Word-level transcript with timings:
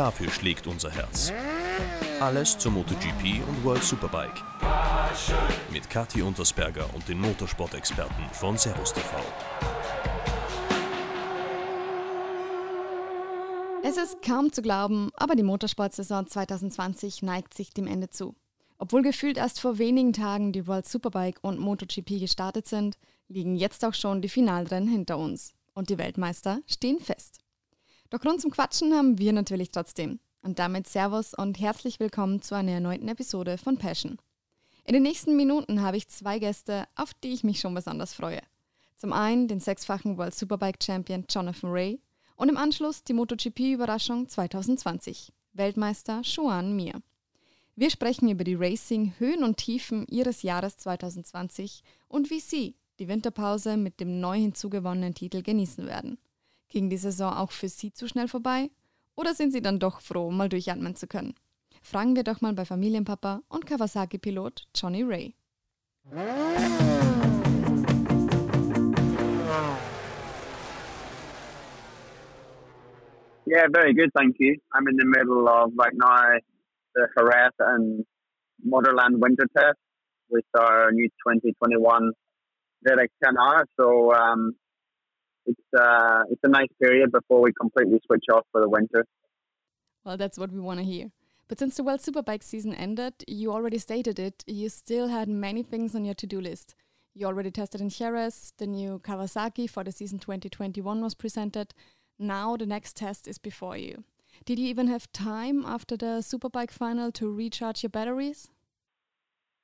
Dafür 0.00 0.30
schlägt 0.30 0.66
unser 0.66 0.90
Herz. 0.90 1.30
Alles 2.20 2.56
zur 2.56 2.72
MotoGP 2.72 3.46
und 3.46 3.64
World 3.64 3.84
Superbike. 3.84 4.42
Mit 5.70 5.90
Kathi 5.90 6.22
Untersberger 6.22 6.88
und 6.94 7.06
den 7.06 7.20
Motorsport-Experten 7.20 8.24
von 8.32 8.56
Servus 8.56 8.94
TV. 8.94 9.10
Es 13.82 13.98
ist 13.98 14.22
kaum 14.22 14.50
zu 14.50 14.62
glauben, 14.62 15.10
aber 15.18 15.34
die 15.34 15.42
Motorsportsaison 15.42 16.26
2020 16.26 17.20
neigt 17.20 17.52
sich 17.52 17.74
dem 17.74 17.86
Ende 17.86 18.08
zu. 18.08 18.34
Obwohl 18.78 19.02
gefühlt 19.02 19.36
erst 19.36 19.60
vor 19.60 19.76
wenigen 19.76 20.14
Tagen 20.14 20.52
die 20.52 20.66
World 20.66 20.88
Superbike 20.88 21.40
und 21.42 21.58
MotoGP 21.58 22.20
gestartet 22.20 22.66
sind, 22.66 22.96
liegen 23.28 23.54
jetzt 23.54 23.84
auch 23.84 23.92
schon 23.92 24.22
die 24.22 24.30
Finalrennen 24.30 24.88
hinter 24.88 25.18
uns. 25.18 25.52
Und 25.74 25.90
die 25.90 25.98
Weltmeister 25.98 26.60
stehen 26.66 27.00
fest. 27.00 27.39
Doch 28.10 28.18
Grund 28.18 28.40
zum 28.40 28.50
Quatschen 28.50 28.92
haben 28.92 29.18
wir 29.18 29.32
natürlich 29.32 29.70
trotzdem. 29.70 30.18
Und 30.42 30.58
damit 30.58 30.88
Servus 30.88 31.32
und 31.32 31.60
herzlich 31.60 32.00
willkommen 32.00 32.42
zu 32.42 32.56
einer 32.56 32.72
erneuten 32.72 33.06
Episode 33.06 33.56
von 33.56 33.76
Passion. 33.76 34.18
In 34.84 34.94
den 34.94 35.04
nächsten 35.04 35.36
Minuten 35.36 35.80
habe 35.80 35.96
ich 35.96 36.08
zwei 36.08 36.40
Gäste, 36.40 36.88
auf 36.96 37.14
die 37.14 37.32
ich 37.32 37.44
mich 37.44 37.60
schon 37.60 37.72
besonders 37.72 38.12
freue. 38.12 38.40
Zum 38.96 39.12
einen 39.12 39.46
den 39.46 39.60
sechsfachen 39.60 40.18
World 40.18 40.34
Superbike 40.34 40.82
Champion 40.82 41.24
Jonathan 41.30 41.70
Ray 41.70 42.00
und 42.34 42.48
im 42.48 42.56
Anschluss 42.56 43.04
die 43.04 43.12
MotoGP-Überraschung 43.12 44.28
2020, 44.28 45.32
Weltmeister 45.52 46.22
Juan 46.24 46.74
Mir. 46.74 47.00
Wir 47.76 47.90
sprechen 47.90 48.28
über 48.28 48.42
die 48.42 48.56
Racing-Höhen 48.56 49.44
und 49.44 49.58
Tiefen 49.58 50.04
ihres 50.08 50.42
Jahres 50.42 50.78
2020 50.78 51.84
und 52.08 52.30
wie 52.30 52.40
sie 52.40 52.74
die 52.98 53.06
Winterpause 53.06 53.76
mit 53.76 54.00
dem 54.00 54.18
neu 54.18 54.36
hinzugewonnenen 54.36 55.14
Titel 55.14 55.42
genießen 55.42 55.86
werden. 55.86 56.18
Ging 56.70 56.88
die 56.88 56.96
Saison 56.96 57.32
auch 57.32 57.50
für 57.50 57.68
Sie 57.68 57.92
zu 57.92 58.06
schnell 58.06 58.28
vorbei? 58.28 58.70
Oder 59.16 59.34
sind 59.34 59.50
Sie 59.50 59.60
dann 59.60 59.80
doch 59.80 60.00
froh, 60.00 60.30
mal 60.30 60.48
durchatmen 60.48 60.94
zu 60.94 61.08
können? 61.08 61.34
Fragen 61.82 62.14
wir 62.14 62.22
doch 62.22 62.40
mal 62.40 62.52
bei 62.52 62.64
Familienpapa 62.64 63.42
und 63.48 63.66
Kawasaki-Pilot 63.66 64.68
Johnny 64.74 65.02
Ray. 65.02 65.34
Yeah, 73.46 73.66
very 73.72 73.92
good, 73.92 74.10
thank 74.14 74.36
you. 74.38 74.56
I'm 74.72 74.86
in 74.86 74.96
the 74.96 75.06
middle 75.06 75.48
of 75.48 75.72
right 75.76 75.92
now 75.94 76.38
the 76.94 77.08
Jerez 77.16 77.52
and 77.58 78.06
Motorland 78.64 79.20
Winter 79.20 79.46
Test 79.56 79.78
with 80.28 80.44
our 80.56 80.92
new 80.92 81.08
2021 81.26 82.12
Direccionar. 82.86 83.64
So 83.76 84.12
um, 84.14 84.54
it's 85.46 85.60
uh, 85.78 86.22
it's 86.30 86.40
a 86.42 86.48
nice 86.48 86.68
period 86.80 87.12
before 87.12 87.40
we 87.40 87.52
completely 87.52 88.00
switch 88.06 88.24
off 88.32 88.46
for 88.52 88.60
the 88.60 88.68
winter. 88.68 89.06
Well, 90.04 90.16
that's 90.16 90.38
what 90.38 90.52
we 90.52 90.60
want 90.60 90.80
to 90.80 90.84
hear. 90.84 91.10
But 91.48 91.58
since 91.58 91.76
the 91.76 91.82
World 91.82 92.00
Superbike 92.00 92.42
season 92.42 92.74
ended, 92.74 93.24
you 93.26 93.52
already 93.52 93.78
stated 93.78 94.18
it, 94.18 94.44
you 94.46 94.68
still 94.68 95.08
had 95.08 95.28
many 95.28 95.62
things 95.62 95.94
on 95.94 96.04
your 96.04 96.14
to 96.14 96.26
do 96.26 96.40
list. 96.40 96.74
You 97.12 97.26
already 97.26 97.50
tested 97.50 97.80
in 97.80 97.88
Jerez, 97.88 98.52
the 98.58 98.68
new 98.68 99.00
Kawasaki 99.00 99.68
for 99.68 99.82
the 99.82 99.90
season 99.90 100.20
2021 100.20 101.00
was 101.02 101.14
presented. 101.14 101.74
Now 102.20 102.56
the 102.56 102.66
next 102.66 102.96
test 102.96 103.26
is 103.26 103.38
before 103.38 103.76
you. 103.76 104.04
Did 104.44 104.58
you 104.60 104.68
even 104.68 104.86
have 104.86 105.10
time 105.12 105.64
after 105.66 105.96
the 105.96 106.22
Superbike 106.22 106.70
final 106.70 107.10
to 107.12 107.30
recharge 107.30 107.82
your 107.82 107.90
batteries? 107.90 108.48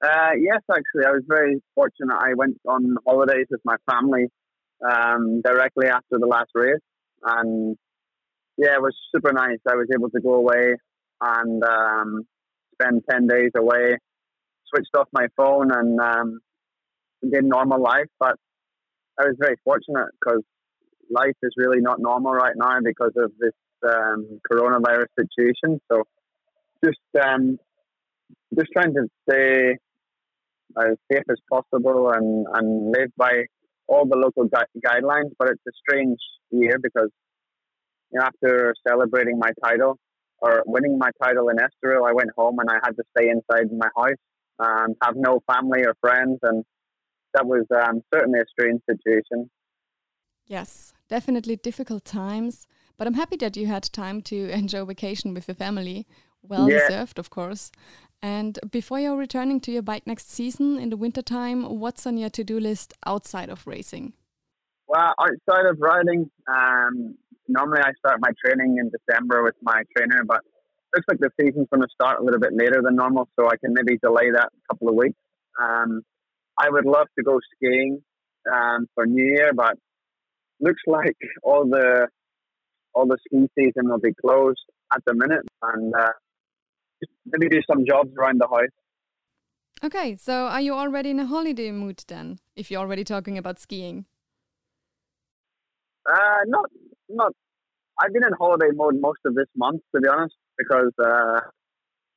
Uh, 0.05 0.33
yes, 0.39 0.61
actually, 0.71 1.07
I 1.07 1.13
was 1.13 1.23
very 1.27 1.63
fortunate. 1.75 2.17
I 2.19 2.35
went 2.35 2.59
on 2.69 2.97
holidays 3.07 3.47
with 3.49 3.61
my 3.65 3.77
family 3.91 4.27
um, 4.85 5.41
directly 5.43 5.89
after 5.89 6.19
the 6.19 6.27
last 6.27 6.51
race. 6.55 6.81
And 7.25 7.77
yeah, 8.57 8.75
it 8.75 8.83
was 8.83 8.95
super 9.15 9.33
nice. 9.33 9.59
I 9.69 9.75
was 9.75 9.89
able 9.95 10.11
to 10.11 10.21
go 10.21 10.35
away 10.35 10.75
and 11.21 11.63
um, 11.65 12.23
spend 12.75 13.03
10 13.11 13.27
days 13.27 13.51
away, 13.57 13.97
switched 14.67 14.95
off 14.97 15.09
my 15.13 15.27
phone 15.37 15.71
and 15.73 16.01
um, 16.01 16.41
did 17.23 17.45
normal 17.45 17.81
life. 17.81 18.09
But 18.19 18.37
I 19.19 19.25
was 19.25 19.37
very 19.39 19.57
fortunate 19.65 20.09
because 20.21 20.43
life 21.11 21.37
is 21.43 21.53
really 21.57 21.81
not 21.81 22.01
normal 22.01 22.33
right 22.33 22.55
now 22.57 22.79
because 22.83 23.13
of 23.17 23.33
this 23.39 23.53
um, 23.87 24.41
coronavirus 24.51 25.07
situation. 25.19 25.81
So 25.91 26.03
just 26.85 26.99
um, 27.23 27.59
just 28.55 28.69
trying 28.73 28.95
to 28.95 29.07
stay 29.29 29.77
as 30.79 30.97
safe 31.11 31.23
as 31.31 31.39
possible 31.51 32.11
and, 32.11 32.47
and 32.55 32.93
live 32.93 33.11
by 33.17 33.45
all 33.89 34.07
the 34.07 34.17
local 34.17 34.45
gui- 34.45 34.81
guidelines, 34.85 35.31
but 35.39 35.49
it's 35.49 35.63
a 35.67 35.73
strange 35.79 36.19
year 36.51 36.79
because 36.83 37.11
you 38.13 38.19
know, 38.19 38.27
after 38.27 38.75
celebrating 38.87 39.39
my 39.39 39.51
title 39.65 39.99
or 40.39 40.63
winning 40.67 40.99
my 40.99 41.11
title 41.23 41.49
in 41.49 41.57
Estoril, 41.57 42.09
I 42.09 42.13
went 42.13 42.31
home 42.37 42.59
and 42.59 42.69
I 42.71 42.79
had 42.85 42.97
to 42.97 43.03
stay 43.17 43.29
inside 43.31 43.71
my 43.77 43.89
house 43.97 44.17
and 44.59 44.97
have 45.03 45.15
no 45.17 45.41
family 45.51 45.85
or 45.85 45.95
friends, 46.01 46.39
and 46.43 46.65
that 47.35 47.47
was 47.47 47.65
um, 47.71 48.03
certainly 48.13 48.41
a 48.41 48.45
strange 48.51 48.81
situation. 48.89 49.51
Yes, 50.47 50.93
definitely 51.09 51.57
difficult 51.57 52.05
times, 52.05 52.67
but 52.97 53.07
I'm 53.07 53.15
happy 53.15 53.37
that 53.37 53.57
you 53.57 53.67
had 53.67 53.83
time 53.93 54.23
to 54.23 54.49
enjoy 54.61 54.85
vacation 54.85 55.35
with 55.35 55.49
your 55.49 55.55
family. 55.55 56.07
Well 56.43 56.71
yeah. 56.71 56.79
deserved, 56.89 57.19
of 57.19 57.31
course. 57.31 57.73
And 58.23 58.59
before 58.71 58.99
you're 58.99 59.17
returning 59.17 59.61
to 59.61 59.71
your 59.71 59.83
bike 59.83 60.07
next 60.07 60.31
season 60.31 60.79
in 60.79 60.91
the 60.91 60.97
wintertime, 60.97 61.79
what's 61.79 62.07
on 62.07 62.17
your 62.17 62.31
to 62.31 62.45
do 62.45 62.59
list 62.59 62.95
outside 63.05 63.51
of 63.51 63.67
racing? 63.67 64.15
Well, 64.89 65.15
outside 65.21 65.67
of 65.67 65.79
riding, 65.81 66.31
um, 66.49 67.17
normally 67.49 67.83
I 67.83 67.93
start 67.99 68.21
my 68.21 68.31
training 68.45 68.79
in 68.79 68.91
December 68.91 69.43
with 69.43 69.55
my 69.63 69.83
trainer, 69.97 70.25
but 70.25 70.41
looks 70.95 71.07
like 71.09 71.19
the 71.19 71.31
season's 71.41 71.69
going 71.71 71.83
to 71.83 71.89
start 71.93 72.21
a 72.21 72.25
little 72.25 72.41
bit 72.41 72.53
later 72.55 72.81
than 72.83 72.97
normal, 72.97 73.29
so 73.39 73.47
I 73.49 73.57
can 73.57 73.75
maybe 73.75 73.99
delay 73.99 74.31
that 74.31 74.47
a 74.47 74.75
couple 74.75 74.89
of 74.89 74.95
weeks. 74.95 75.19
Um, 75.61 76.03
I 76.59 76.71
would 76.71 76.87
love 76.87 77.07
to 77.19 77.25
go 77.25 77.39
skiing 77.55 78.03
um, 78.53 78.87
for 78.95 79.07
New 79.07 79.25
Year, 79.25 79.53
but 79.55 79.77
looks 80.61 80.83
like 80.87 81.17
all 81.43 81.69
the 81.69 82.09
all 82.95 83.07
the 83.07 83.19
ski 83.27 83.47
season 83.59 83.91
will 83.91 83.99
be 83.99 84.15
closed 84.15 84.65
at 84.95 85.03
the 85.07 85.15
minute, 85.15 85.45
and 85.63 85.95
uh, 85.95 86.13
maybe 87.27 87.49
do 87.49 87.61
some 87.71 87.85
jobs 87.87 88.11
around 88.19 88.41
the 88.41 88.49
house. 88.49 88.75
Okay, 89.85 90.17
so 90.17 90.47
are 90.47 90.61
you 90.61 90.75
already 90.75 91.11
in 91.11 91.21
a 91.21 91.27
holiday 91.27 91.71
mood 91.71 92.03
then? 92.09 92.39
If 92.55 92.71
you're 92.71 92.81
already 92.81 93.05
talking 93.05 93.37
about 93.37 93.59
skiing. 93.59 94.07
Uh, 96.11 96.39
not, 96.47 96.71
not. 97.09 97.33
I've 98.01 98.13
been 98.13 98.25
in 98.25 98.33
holiday 98.39 98.71
mode 98.75 99.01
most 99.01 99.21
of 99.27 99.35
this 99.35 99.49
month, 99.57 99.83
to 99.95 100.01
be 100.01 100.09
honest, 100.09 100.35
because 100.57 100.93
uh, 101.03 101.41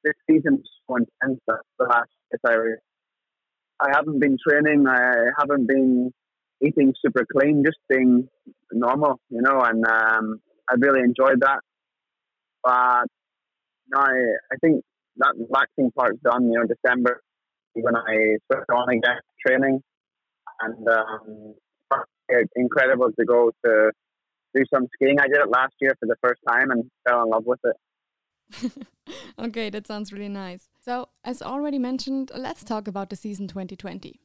this 0.03 0.13
season 0.29 0.59
is 0.61 0.69
so 0.87 0.95
intense. 0.95 1.39
The 1.47 1.85
last 1.85 2.09
I, 2.45 2.55
I 3.79 3.87
haven't 3.93 4.19
been 4.19 4.37
training. 4.47 4.87
I 4.87 5.31
haven't 5.37 5.67
been 5.67 6.11
eating 6.65 6.93
super 7.03 7.25
clean, 7.31 7.63
just 7.65 7.77
being 7.89 8.27
normal, 8.71 9.19
you 9.29 9.41
know, 9.41 9.61
and 9.61 9.85
um, 9.85 10.41
I 10.69 10.75
really 10.77 11.01
enjoyed 11.01 11.41
that. 11.41 11.59
But 12.63 13.07
no, 13.91 13.99
I, 14.01 14.13
I 14.51 14.55
think 14.61 14.83
that 15.19 15.33
relaxing 15.37 15.91
part's 15.91 16.19
done. 16.23 16.51
You 16.51 16.59
know, 16.59 16.65
December 16.65 17.21
when 17.73 17.95
I 17.95 18.37
switch 18.47 18.65
on 18.73 18.89
again 18.89 19.19
training, 19.45 19.81
and 20.61 20.87
um, 20.87 21.55
it's 22.27 22.51
incredible 22.55 23.11
to 23.17 23.25
go 23.25 23.51
to 23.65 23.91
do 24.55 24.63
some 24.73 24.87
skiing. 24.95 25.19
I 25.19 25.27
did 25.27 25.37
it 25.37 25.49
last 25.49 25.73
year 25.79 25.95
for 25.99 26.05
the 26.05 26.15
first 26.21 26.41
time 26.47 26.71
and 26.71 26.89
fell 27.07 27.23
in 27.23 27.29
love 27.29 27.45
with 27.45 27.59
it. 27.63 27.75
okay, 29.39 29.69
that 29.69 29.87
sounds 29.87 30.11
really 30.11 30.29
nice. 30.29 30.69
So, 30.83 31.09
as 31.23 31.41
already 31.41 31.77
mentioned, 31.77 32.31
let's 32.35 32.63
talk 32.63 32.87
about 32.87 33.09
the 33.09 33.15
season 33.15 33.47
2020. 33.47 34.19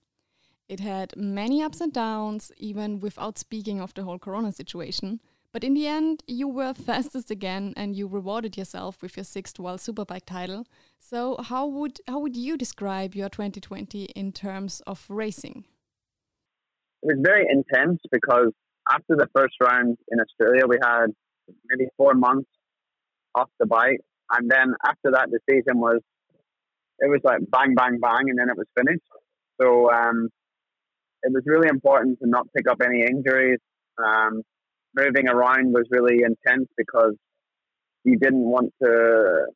It 0.66 0.80
had 0.80 1.14
many 1.16 1.62
ups 1.62 1.80
and 1.82 1.92
downs, 1.92 2.50
even 2.56 3.00
without 3.00 3.38
speaking 3.38 3.80
of 3.80 3.92
the 3.92 4.04
whole 4.04 4.19
corona 4.19 4.50
situation. 4.50 5.20
But 5.54 5.62
in 5.62 5.74
the 5.74 5.86
end, 5.86 6.24
you 6.26 6.48
were 6.48 6.74
fastest 6.88 7.30
again 7.30 7.72
and 7.76 7.94
you 7.94 8.08
rewarded 8.08 8.56
yourself 8.56 9.00
with 9.00 9.16
your 9.16 9.22
sixth 9.22 9.60
World 9.60 9.78
Superbike 9.78 10.26
title. 10.26 10.66
So 10.98 11.36
how 11.40 11.64
would 11.66 12.00
how 12.08 12.18
would 12.18 12.36
you 12.36 12.56
describe 12.56 13.14
your 13.14 13.28
2020 13.28 14.06
in 14.16 14.32
terms 14.32 14.82
of 14.84 15.06
racing? 15.08 15.64
It 17.02 17.06
was 17.14 17.20
very 17.22 17.46
intense 17.48 18.00
because 18.10 18.50
after 18.90 19.14
the 19.14 19.28
first 19.34 19.54
round 19.62 19.96
in 20.10 20.18
Australia, 20.18 20.66
we 20.66 20.78
had 20.82 21.06
maybe 21.70 21.88
four 21.96 22.14
months 22.14 22.50
off 23.36 23.48
the 23.60 23.66
bike, 23.66 24.00
and 24.32 24.50
then 24.50 24.74
after 24.84 25.12
that, 25.12 25.28
the 25.30 25.38
season 25.48 25.78
was 25.78 26.00
it 26.98 27.08
was 27.08 27.20
like 27.22 27.38
bang, 27.48 27.74
bang, 27.76 28.00
bang, 28.00 28.24
and 28.28 28.38
then 28.38 28.48
it 28.48 28.56
was 28.56 28.66
finished. 28.76 29.06
So 29.60 29.92
um, 29.92 30.30
it 31.22 31.32
was 31.32 31.44
really 31.46 31.68
important 31.68 32.18
to 32.20 32.28
not 32.28 32.48
pick 32.56 32.68
up 32.68 32.80
any 32.84 33.02
injuries. 33.02 33.60
Um, 34.04 34.42
moving 34.94 35.29
around 35.29 35.73
was 35.73 35.87
really 35.91 36.20
intense 36.23 36.69
because 36.76 37.14
you 38.05 38.19
didn't 38.19 38.44
want 38.44 38.73
to 38.82 39.46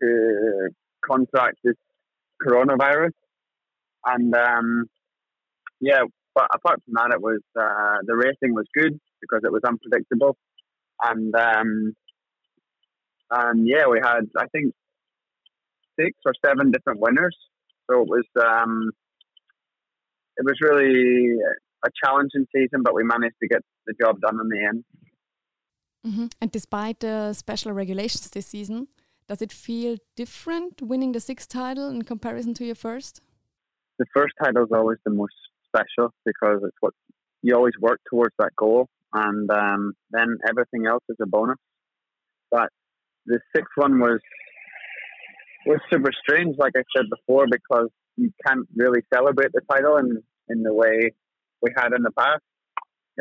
to 0.00 0.68
contract 1.04 1.58
this 1.64 1.76
coronavirus, 2.44 3.12
and 4.06 4.34
um, 4.34 4.86
yeah. 5.80 6.02
But 6.34 6.46
apart 6.54 6.80
from 6.84 6.94
that, 6.94 7.14
it 7.14 7.20
was 7.20 7.40
uh, 7.60 7.98
the 8.06 8.16
racing 8.16 8.54
was 8.54 8.64
good 8.74 8.98
because 9.20 9.42
it 9.44 9.52
was 9.52 9.60
unpredictable, 9.66 10.36
and 11.02 11.34
um, 11.34 11.92
and 13.30 13.68
yeah, 13.68 13.86
we 13.86 14.00
had 14.02 14.22
I 14.36 14.46
think 14.46 14.74
six 15.98 16.16
or 16.24 16.32
seven 16.44 16.70
different 16.70 17.00
winners. 17.00 17.36
So 17.90 18.02
it 18.02 18.08
was 18.08 18.24
um, 18.42 18.90
it 20.36 20.44
was 20.44 20.56
really 20.62 21.36
a 21.84 21.90
challenging 22.04 22.46
season, 22.54 22.82
but 22.82 22.94
we 22.94 23.04
managed 23.04 23.36
to 23.42 23.48
get 23.48 23.62
the 23.86 23.94
job 24.00 24.20
done 24.20 24.38
in 24.40 24.48
the 24.48 24.64
end. 24.64 24.84
Mm-hmm. 26.06 26.26
And 26.40 26.50
despite 26.50 27.00
the 27.00 27.32
special 27.32 27.72
regulations 27.72 28.28
this 28.30 28.46
season, 28.46 28.88
does 29.28 29.40
it 29.40 29.52
feel 29.52 29.96
different 30.16 30.82
winning 30.82 31.12
the 31.12 31.20
sixth 31.20 31.48
title 31.48 31.88
in 31.90 32.02
comparison 32.02 32.54
to 32.54 32.64
your 32.64 32.74
first? 32.74 33.20
The 33.98 34.06
first 34.14 34.34
title 34.42 34.64
is 34.64 34.70
always 34.72 34.98
the 35.04 35.12
most 35.12 35.34
special 35.68 36.12
because 36.24 36.60
it's 36.64 36.76
what 36.80 36.94
you 37.42 37.54
always 37.54 37.74
work 37.80 38.00
towards 38.10 38.34
that 38.38 38.50
goal, 38.56 38.88
and 39.12 39.50
um, 39.50 39.92
then 40.10 40.38
everything 40.48 40.86
else 40.86 41.04
is 41.08 41.16
a 41.20 41.26
bonus. 41.26 41.58
But 42.50 42.68
the 43.26 43.38
sixth 43.54 43.72
one 43.76 44.00
was 44.00 44.20
was 45.66 45.78
super 45.90 46.10
strange, 46.24 46.56
like 46.58 46.72
I 46.76 46.82
said 46.96 47.06
before, 47.08 47.46
because 47.50 47.88
you 48.16 48.30
can't 48.46 48.66
really 48.76 49.00
celebrate 49.12 49.52
the 49.52 49.60
title 49.70 49.96
in 49.98 50.22
in 50.48 50.62
the 50.62 50.74
way 50.74 51.12
we 51.62 51.70
had 51.76 51.92
in 51.92 52.02
the 52.02 52.10
past. 52.12 52.42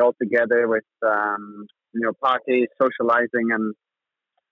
All 0.02 0.16
together 0.20 0.68
with 0.68 0.86
um, 1.06 1.68
you 1.94 2.02
know 2.02 2.14
parties, 2.24 2.68
socializing, 2.82 3.52
and 3.52 3.74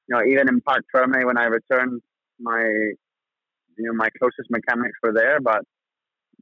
you 0.08 0.16
know 0.16 0.22
even 0.24 0.50
in 0.50 0.62
Parc 0.62 0.84
Ferme 0.94 1.26
when 1.26 1.38
I 1.38 1.46
returned, 1.46 2.02
my 2.40 2.62
you 2.62 3.86
know 3.86 3.94
my 3.94 4.10
closest 4.20 4.50
mechanics 4.52 4.98
were 5.02 5.14
there, 5.14 5.40
but 5.40 5.62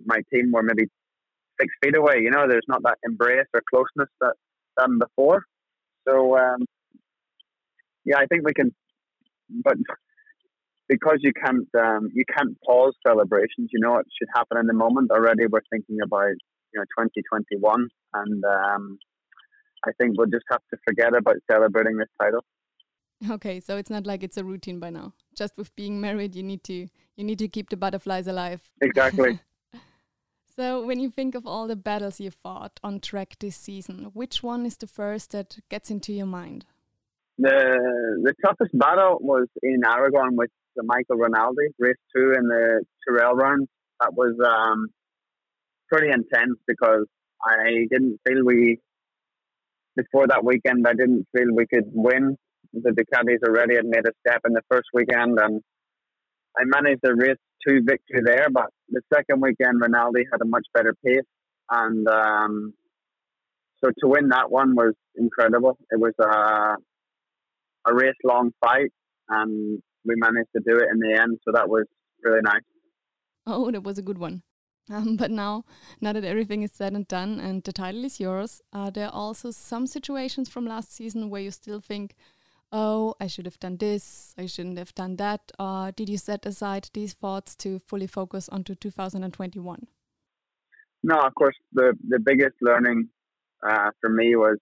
my 0.04 0.20
team 0.34 0.52
were 0.52 0.64
maybe 0.64 0.90
six 1.62 1.74
feet 1.84 1.96
away. 1.96 2.22
You 2.22 2.32
know, 2.32 2.48
there's 2.48 2.66
not 2.68 2.82
that 2.84 2.98
embrace 3.04 3.46
or 3.54 3.62
closeness 3.70 4.10
that 4.20 4.34
done 4.78 5.00
before. 5.00 5.44
So 6.08 6.38
um, 6.38 6.66
yeah, 8.04 8.18
I 8.18 8.26
think 8.26 8.46
we 8.46 8.54
can, 8.54 8.74
but 9.64 9.78
because 10.88 11.18
you 11.20 11.34
can't 11.34 11.68
um, 11.78 12.10
you 12.14 12.24
can't 12.36 12.58
pause 12.66 12.96
celebrations. 13.06 13.70
You 13.72 13.80
know, 13.80 13.98
it 13.98 14.08
should 14.18 14.30
happen 14.34 14.58
in 14.58 14.68
the 14.68 14.74
moment. 14.74 15.12
Already, 15.12 15.46
we're 15.46 15.62
thinking 15.70 15.98
about 16.04 16.36
you 16.78 16.82
know 16.82 17.06
2021, 17.06 17.90
and 18.14 18.44
um, 18.46 19.00
I 19.86 19.92
think 20.00 20.18
we'll 20.18 20.28
just 20.28 20.46
have 20.52 20.62
to 20.72 20.78
forget 20.88 21.16
about 21.16 21.36
celebrating 21.50 21.98
this 21.98 22.10
title. 22.22 22.44
Okay, 23.32 23.60
so 23.60 23.78
it's 23.78 23.90
not 23.90 24.06
like 24.06 24.24
it's 24.24 24.38
a 24.38 24.44
routine 24.44 24.80
by 24.80 24.92
now. 24.92 25.14
Just 25.36 25.58
with 25.58 25.76
being 25.76 26.00
married, 26.00 26.36
you 26.36 26.44
need 26.44 26.64
to 26.66 26.88
you 27.16 27.24
need 27.24 27.40
to 27.40 27.48
keep 27.48 27.70
the 27.70 27.78
butterflies 27.78 28.28
alive. 28.28 28.62
Exactly. 28.82 29.40
so 30.56 30.86
when 30.86 31.00
you 31.00 31.10
think 31.10 31.34
of 31.34 31.48
all 31.48 31.68
the 31.68 31.76
battles 31.76 32.20
you 32.20 32.30
fought 32.30 32.80
on 32.84 33.00
track 33.00 33.38
this 33.40 33.56
season, 33.56 34.12
which 34.14 34.44
one 34.44 34.66
is 34.66 34.78
the 34.78 34.88
first 34.88 35.32
that 35.32 35.58
gets 35.70 35.90
into 35.90 36.14
your 36.14 36.28
mind? 36.28 36.66
The 37.40 38.20
the 38.24 38.34
toughest 38.46 38.78
battle 38.78 39.18
was 39.20 39.48
in 39.64 39.82
Aragon 39.84 40.36
with 40.36 40.52
the 40.76 40.84
Michael 40.84 41.18
Rinaldi 41.18 41.70
race 41.80 41.96
two 42.16 42.34
in 42.38 42.48
the 42.48 42.84
Teruel 43.08 43.34
round. 43.34 43.68
That 44.00 44.14
was 44.14 44.36
um, 44.46 44.90
pretty 45.92 46.12
intense 46.12 46.58
because 46.68 47.06
I 47.44 47.86
didn't 47.90 48.20
feel 48.28 48.44
we 48.46 48.80
before 49.96 50.28
that 50.28 50.44
weekend. 50.44 50.88
I 50.88 50.94
didn't 50.94 51.26
feel 51.36 51.54
we 51.54 51.66
could 51.68 51.86
win. 51.92 52.38
The 52.74 52.92
Ducatis 52.92 53.48
already 53.48 53.76
had 53.76 53.86
made 53.86 54.06
a 54.06 54.12
step 54.26 54.42
in 54.46 54.54
the 54.54 54.62
first 54.70 54.88
weekend, 54.94 55.40
and 55.40 55.62
I 56.58 56.64
managed 56.66 57.02
a 57.06 57.16
race 57.16 57.38
two 57.68 57.82
victory 57.84 58.22
there. 58.24 58.48
But 58.52 58.68
the 58.90 59.02
second 59.14 59.42
weekend, 59.42 59.82
Rinaldi 59.82 60.26
had 60.32 60.42
a 60.42 60.46
much 60.46 60.66
better 60.74 60.94
pace, 61.06 61.22
and 61.72 62.08
um, 62.08 62.74
so 63.84 63.90
to 64.00 64.08
win 64.08 64.30
that 64.30 64.52
one 64.52 64.76
was 64.76 64.94
incredible. 65.16 65.78
It 65.90 66.00
was 66.00 66.14
a 66.20 66.76
a 67.90 67.96
race 67.96 68.16
long 68.24 68.52
fight, 68.60 68.92
and 69.30 69.82
we 70.06 70.16
managed 70.18 70.50
to 70.56 70.62
do 70.66 70.78
it 70.78 70.88
in 70.92 71.00
the 71.00 71.20
end. 71.20 71.40
So 71.46 71.52
that 71.54 71.70
was 71.70 71.86
really 72.24 72.42
nice. 72.44 72.62
Oh, 73.46 73.72
that 73.72 73.84
was 73.84 73.98
a 73.98 74.02
good 74.02 74.18
one. 74.18 74.44
Um, 74.90 75.18
but 75.18 75.32
now, 75.32 75.66
now 76.00 76.14
that 76.14 76.24
everything 76.24 76.64
is 76.64 76.72
said 76.72 76.94
and 76.94 77.08
done 77.08 77.40
and 77.40 77.64
the 77.64 77.74
title 77.74 78.06
is 78.06 78.20
yours, 78.20 78.62
are 78.72 78.90
there 78.90 79.10
also 79.10 79.52
some 79.52 79.86
situations 79.86 80.48
from 80.48 80.66
last 80.66 80.94
season 80.94 81.30
where 81.30 81.42
you 81.42 81.52
still 81.52 81.82
think, 81.82 82.16
oh, 82.72 83.16
I 83.20 83.28
should 83.28 83.46
have 83.46 83.60
done 83.60 83.78
this, 83.78 84.34
I 84.38 84.46
shouldn't 84.46 84.78
have 84.78 84.96
done 84.96 85.18
that? 85.18 85.52
Or 85.60 85.92
did 85.92 86.08
you 86.08 86.18
set 86.18 86.46
aside 86.46 86.90
these 86.94 87.14
thoughts 87.14 87.56
to 87.58 87.80
fully 87.80 88.08
focus 88.08 88.48
onto 88.50 88.76
2021? 88.76 89.88
No, 91.04 91.20
of 91.20 91.36
course, 91.36 91.56
the, 91.74 91.94
the 92.08 92.20
biggest 92.20 92.56
learning 92.62 93.10
uh, 93.68 93.92
for 94.02 94.10
me 94.10 94.36
was 94.36 94.58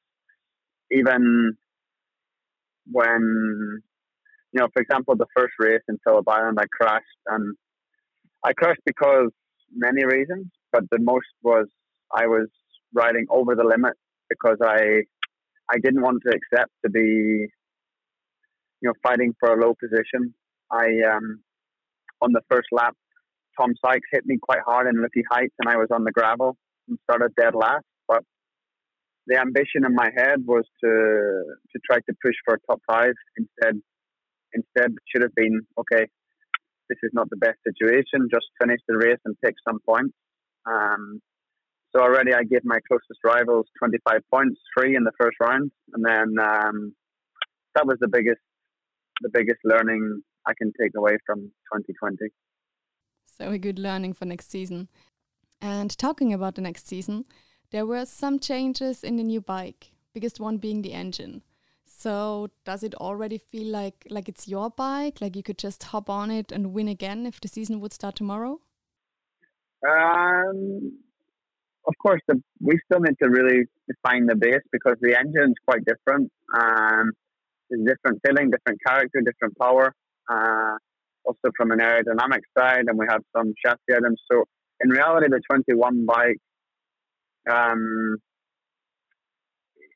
even 0.92 1.56
when 2.92 3.82
you 4.56 4.62
know, 4.62 4.70
for 4.74 4.82
example, 4.82 5.18
the 5.18 5.26
first 5.36 5.54
race 5.60 5.82
in 5.90 5.98
Phillip 6.06 6.28
Island, 6.30 6.58
I 6.62 6.64
crashed, 6.72 7.06
and 7.28 7.58
I 8.46 8.54
crashed 8.54 8.80
because 8.86 9.32
many 9.74 10.06
reasons, 10.06 10.48
but 10.72 10.84
the 10.92 11.00
most 11.00 11.28
was 11.44 11.68
I 12.14 12.28
was 12.28 12.48
riding 12.94 13.26
over 13.30 13.56
the 13.56 13.64
limit 13.64 13.94
because 14.30 14.58
I 14.64 15.04
I 15.70 15.78
didn't 15.82 16.02
want 16.02 16.22
to 16.26 16.36
accept 16.36 16.72
to 16.84 16.92
be 16.92 17.48
you 18.82 18.90
know 18.90 18.94
fighting 19.04 19.34
for 19.40 19.54
a 19.54 19.66
low 19.66 19.74
position. 19.80 20.34
I 20.72 20.86
um, 21.12 21.42
on 22.22 22.32
the 22.32 22.42
first 22.50 22.68
lap, 22.72 22.96
Tom 23.60 23.74
Sykes 23.84 24.08
hit 24.12 24.26
me 24.26 24.38
quite 24.42 24.62
hard 24.66 24.88
in 24.88 24.96
Lukey 24.96 25.24
Heights, 25.30 25.54
and 25.60 25.70
I 25.70 25.78
was 25.78 25.88
on 25.92 26.04
the 26.04 26.12
gravel 26.12 26.58
and 26.88 26.98
started 27.04 27.34
dead 27.36 27.56
last. 27.56 27.86
But 28.08 28.24
the 29.28 29.40
ambition 29.40 29.86
in 29.86 29.94
my 29.94 30.10
head 30.16 30.46
was 30.46 30.66
to 30.84 30.90
to 30.90 31.80
try 31.86 31.98
to 31.98 32.14
push 32.24 32.36
for 32.46 32.56
a 32.56 32.60
top 32.70 32.82
five 32.88 33.14
instead 33.38 33.82
instead 34.54 34.92
should 35.08 35.24
have 35.24 35.36
been 35.36 35.62
okay. 35.80 36.08
This 36.90 37.00
is 37.04 37.12
not 37.14 37.30
the 37.30 37.38
best 37.38 37.58
situation. 37.64 38.28
Just 38.32 38.48
finish 38.62 38.80
the 38.88 38.98
race 38.98 39.20
and 39.26 39.36
take 39.44 39.56
some 39.68 39.80
points. 39.88 40.14
Um, 40.66 41.22
so 41.96 42.02
already 42.02 42.34
I 42.34 42.44
gave 42.44 42.62
my 42.64 42.80
closest 42.88 43.20
rivals 43.24 43.68
25 43.80 44.22
points, 44.32 44.60
three 44.78 44.96
in 44.96 45.04
the 45.04 45.14
first 45.20 45.38
round, 45.40 45.72
and 45.94 46.06
then 46.06 46.36
um, 46.40 46.94
that 47.76 47.86
was 47.86 47.98
the 48.02 48.10
biggest 48.10 48.42
the 49.22 49.30
biggest 49.34 49.60
learning 49.64 50.22
I 50.46 50.52
can 50.58 50.74
take 50.80 50.92
away 50.98 51.18
from 51.26 51.40
2020. 51.74 52.34
So 53.26 53.52
a 53.52 53.58
good 53.58 53.80
learning 53.80 54.14
for 54.14 54.26
next 54.26 54.50
season. 54.50 54.90
And 55.62 55.98
talking 55.98 56.34
about 56.34 56.56
the 56.56 56.62
next 56.62 56.88
season, 56.88 57.26
there 57.72 57.86
were 57.86 58.06
some 58.06 58.40
changes 58.40 59.04
in 59.04 59.16
the 59.16 59.24
new 59.24 59.40
bike. 59.40 59.92
Biggest 60.14 60.40
one 60.40 60.58
being 60.58 60.82
the 60.82 60.94
engine. 60.94 61.44
So 62.06 62.52
does 62.66 62.84
it 62.84 62.94
already 62.94 63.40
feel 63.40 63.72
like 63.72 64.06
like 64.12 64.30
it's 64.30 64.48
your 64.48 64.70
bike? 64.70 65.22
Like 65.22 65.36
you 65.36 65.42
could 65.42 65.58
just 65.58 65.82
hop 65.86 66.08
on 66.08 66.30
it 66.30 66.52
and 66.52 66.72
win 66.72 66.88
again 66.88 67.26
if 67.26 67.42
the 67.42 67.48
season 67.48 67.80
would 67.80 67.94
start 67.94 68.16
tomorrow? 68.16 68.60
Um, 69.90 71.00
of 71.88 71.96
course, 72.00 72.22
the, 72.28 72.40
we 72.62 72.78
still 72.86 73.00
need 73.00 73.16
to 73.24 73.28
really 73.28 73.64
define 73.88 74.28
the 74.28 74.36
base 74.36 74.62
because 74.72 74.98
the 75.02 75.18
engine 75.18 75.50
is 75.50 75.56
quite 75.68 75.84
different. 75.84 76.32
Um, 76.56 77.12
different 77.72 78.22
feeling, 78.24 78.52
different 78.52 78.80
character, 78.86 79.22
different 79.26 79.58
power. 79.58 79.92
Uh, 80.30 80.78
also 81.26 81.50
from 81.58 81.72
an 81.72 81.80
aerodynamic 81.80 82.44
side, 82.56 82.86
and 82.86 83.00
we 83.00 83.08
have 83.10 83.24
some 83.36 83.52
chassis 83.66 83.96
items. 83.98 84.22
So 84.32 84.44
in 84.80 84.92
reality, 84.92 85.26
the 85.28 85.42
21 85.50 86.06
bike 86.06 86.38
um, 87.50 88.18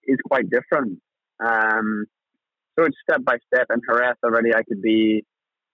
is 0.08 0.18
quite 0.28 0.50
different. 0.50 0.98
Um, 1.40 2.06
so 2.78 2.86
it's 2.86 2.98
step 3.10 3.24
by 3.24 3.38
step. 3.54 3.68
In 3.74 3.82
Jerez 3.88 4.16
already, 4.24 4.54
I 4.54 4.64
could 4.64 4.82
be 4.82 5.24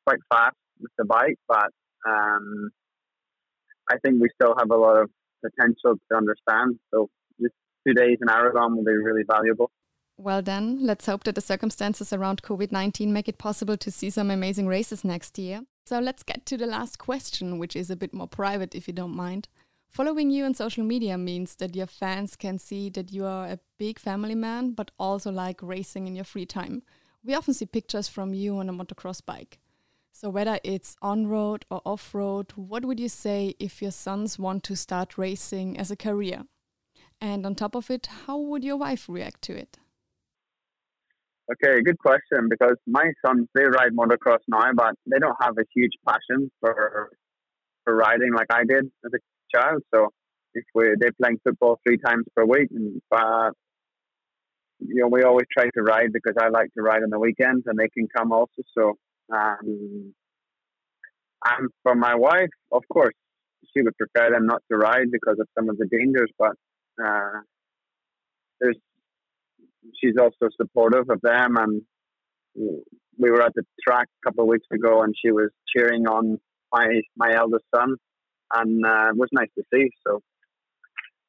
quite 0.05 0.19
fast 0.31 0.55
with 0.79 0.91
the 0.97 1.05
bike, 1.05 1.37
but 1.47 1.69
um, 2.07 2.69
I 3.89 3.97
think 4.03 4.21
we 4.21 4.29
still 4.39 4.55
have 4.57 4.71
a 4.71 4.75
lot 4.75 4.97
of 4.97 5.09
potential 5.43 5.95
to 6.11 6.17
understand. 6.17 6.79
So 6.93 7.09
just 7.39 7.53
two 7.85 7.93
days 7.93 8.17
in 8.21 8.29
Aragon 8.29 8.75
will 8.75 8.83
be 8.83 8.93
really 8.93 9.23
valuable. 9.29 9.71
Well, 10.17 10.41
then, 10.41 10.85
let's 10.85 11.05
hope 11.05 11.25
that 11.25 11.35
the 11.35 11.41
circumstances 11.41 12.13
around 12.13 12.41
COVID 12.41 12.71
19 12.71 13.11
make 13.11 13.27
it 13.27 13.37
possible 13.37 13.75
to 13.77 13.91
see 13.91 14.09
some 14.09 14.31
amazing 14.31 14.65
races 14.65 15.03
next 15.03 15.37
year. 15.37 15.63
So 15.85 15.99
let's 15.99 16.23
get 16.23 16.45
to 16.47 16.57
the 16.57 16.65
last 16.65 16.97
question, 16.97 17.59
which 17.59 17.75
is 17.75 17.89
a 17.89 17.95
bit 17.95 18.13
more 18.13 18.27
private 18.27 18.73
if 18.73 18.87
you 18.87 18.93
don't 18.93 19.15
mind. 19.15 19.49
Following 19.95 20.29
you 20.29 20.43
on 20.43 20.53
social 20.53 20.83
media 20.83 21.17
means 21.17 21.55
that 21.55 21.73
your 21.73 21.87
fans 21.87 22.35
can 22.35 22.59
see 22.59 22.89
that 22.89 23.13
you 23.13 23.23
are 23.23 23.47
a 23.47 23.59
big 23.79 23.97
family 23.97 24.35
man, 24.35 24.71
but 24.71 24.91
also 24.99 25.31
like 25.31 25.63
racing 25.63 26.05
in 26.05 26.15
your 26.17 26.25
free 26.25 26.45
time. 26.45 26.83
We 27.23 27.33
often 27.33 27.53
see 27.53 27.65
pictures 27.65 28.09
from 28.09 28.33
you 28.33 28.57
on 28.57 28.67
a 28.67 28.73
motocross 28.73 29.25
bike. 29.25 29.57
So, 30.11 30.29
whether 30.29 30.59
it's 30.65 30.97
on 31.01 31.27
road 31.27 31.65
or 31.71 31.81
off 31.85 32.13
road, 32.13 32.51
what 32.57 32.83
would 32.83 32.99
you 32.99 33.07
say 33.07 33.55
if 33.57 33.81
your 33.81 33.91
sons 33.91 34.37
want 34.37 34.63
to 34.63 34.75
start 34.75 35.17
racing 35.17 35.77
as 35.77 35.91
a 35.91 35.95
career? 35.95 36.43
And 37.21 37.45
on 37.45 37.55
top 37.55 37.73
of 37.73 37.89
it, 37.89 38.05
how 38.25 38.37
would 38.37 38.65
your 38.65 38.75
wife 38.75 39.05
react 39.07 39.43
to 39.43 39.55
it? 39.57 39.77
Okay, 41.49 41.81
good 41.81 41.99
question. 41.99 42.49
Because 42.49 42.75
my 42.85 43.13
sons 43.25 43.47
they 43.55 43.63
ride 43.63 43.93
motocross 43.93 44.43
now, 44.49 44.73
but 44.75 44.95
they 45.09 45.19
don't 45.19 45.37
have 45.41 45.57
a 45.57 45.63
huge 45.73 45.93
passion 46.05 46.51
for 46.59 47.11
for 47.85 47.95
riding 47.95 48.33
like 48.33 48.47
I 48.51 48.65
did 48.65 48.91
as 49.05 49.13
a 49.13 49.19
child. 49.55 49.81
So 49.93 50.09
if 50.53 50.63
we 50.73 50.95
they're 50.99 51.11
playing 51.21 51.39
football 51.43 51.79
three 51.85 51.97
times 51.97 52.25
per 52.35 52.45
week, 52.45 52.69
and 52.71 53.01
uh, 53.11 53.49
you 54.79 55.01
know, 55.01 55.07
we 55.07 55.23
always 55.23 55.47
try 55.51 55.65
to 55.65 55.81
ride 55.81 56.11
because 56.13 56.35
I 56.39 56.49
like 56.49 56.73
to 56.77 56.83
ride 56.83 57.03
on 57.03 57.09
the 57.09 57.19
weekends 57.19 57.63
and 57.65 57.77
they 57.77 57.89
can 57.89 58.07
come 58.15 58.31
also. 58.31 58.61
So, 58.77 58.93
um, 59.33 60.13
and 61.45 61.69
for 61.83 61.95
my 61.95 62.15
wife, 62.15 62.49
of 62.71 62.83
course, 62.91 63.13
she 63.73 63.81
would 63.81 63.97
prefer 63.97 64.31
them 64.31 64.45
not 64.45 64.61
to 64.71 64.77
ride 64.77 65.11
because 65.11 65.37
of 65.39 65.47
some 65.57 65.69
of 65.69 65.77
the 65.77 65.87
dangers, 65.87 66.31
but 66.37 66.53
uh, 67.03 67.39
there's 68.59 68.77
she's 70.01 70.15
also 70.19 70.49
supportive 70.59 71.09
of 71.09 71.21
them. 71.21 71.57
And 71.57 71.81
we 73.17 73.31
were 73.31 73.41
at 73.41 73.53
the 73.55 73.63
track 73.87 74.07
a 74.07 74.29
couple 74.29 74.43
of 74.43 74.49
weeks 74.49 74.67
ago, 74.71 75.01
and 75.03 75.13
she 75.19 75.31
was 75.31 75.49
cheering 75.75 76.07
on 76.07 76.39
my 76.71 77.01
my 77.15 77.33
eldest 77.35 77.65
son, 77.75 77.95
and 78.53 78.85
uh, 78.85 79.09
it 79.09 79.17
was 79.17 79.29
nice 79.31 79.49
to 79.57 79.63
see. 79.73 79.89
So 80.05 80.21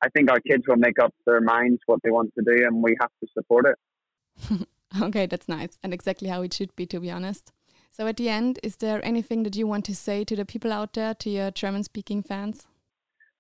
I 0.03 0.09
think 0.11 0.31
our 0.31 0.41
kids 0.41 0.65
will 0.67 0.77
make 0.77 0.99
up 0.99 1.15
their 1.27 1.41
minds 1.41 1.81
what 1.87 2.01
they 2.03 2.11
want 2.11 2.33
to 2.39 2.45
do, 2.45 2.65
and 2.65 2.83
we 2.83 2.97
have 3.01 3.11
to 3.21 3.27
support 3.33 3.67
it. 3.67 4.67
okay, 5.03 5.27
that's 5.27 5.49
nice, 5.49 5.79
and 5.83 5.95
exactly 5.95 6.29
how 6.29 6.43
it 6.43 6.53
should 6.53 6.75
be, 6.77 6.87
to 6.87 7.01
be 7.01 7.11
honest. 7.11 7.53
So, 7.91 8.07
at 8.07 8.19
the 8.19 8.29
end, 8.29 8.59
is 8.63 8.77
there 8.77 9.03
anything 9.05 9.43
that 9.45 9.57
you 9.57 9.67
want 9.67 9.87
to 9.87 9.95
say 9.95 10.23
to 10.25 10.37
the 10.37 10.45
people 10.45 10.73
out 10.73 10.93
there, 10.93 11.15
to 11.15 11.31
your 11.31 11.51
German-speaking 11.51 12.25
fans? 12.25 12.67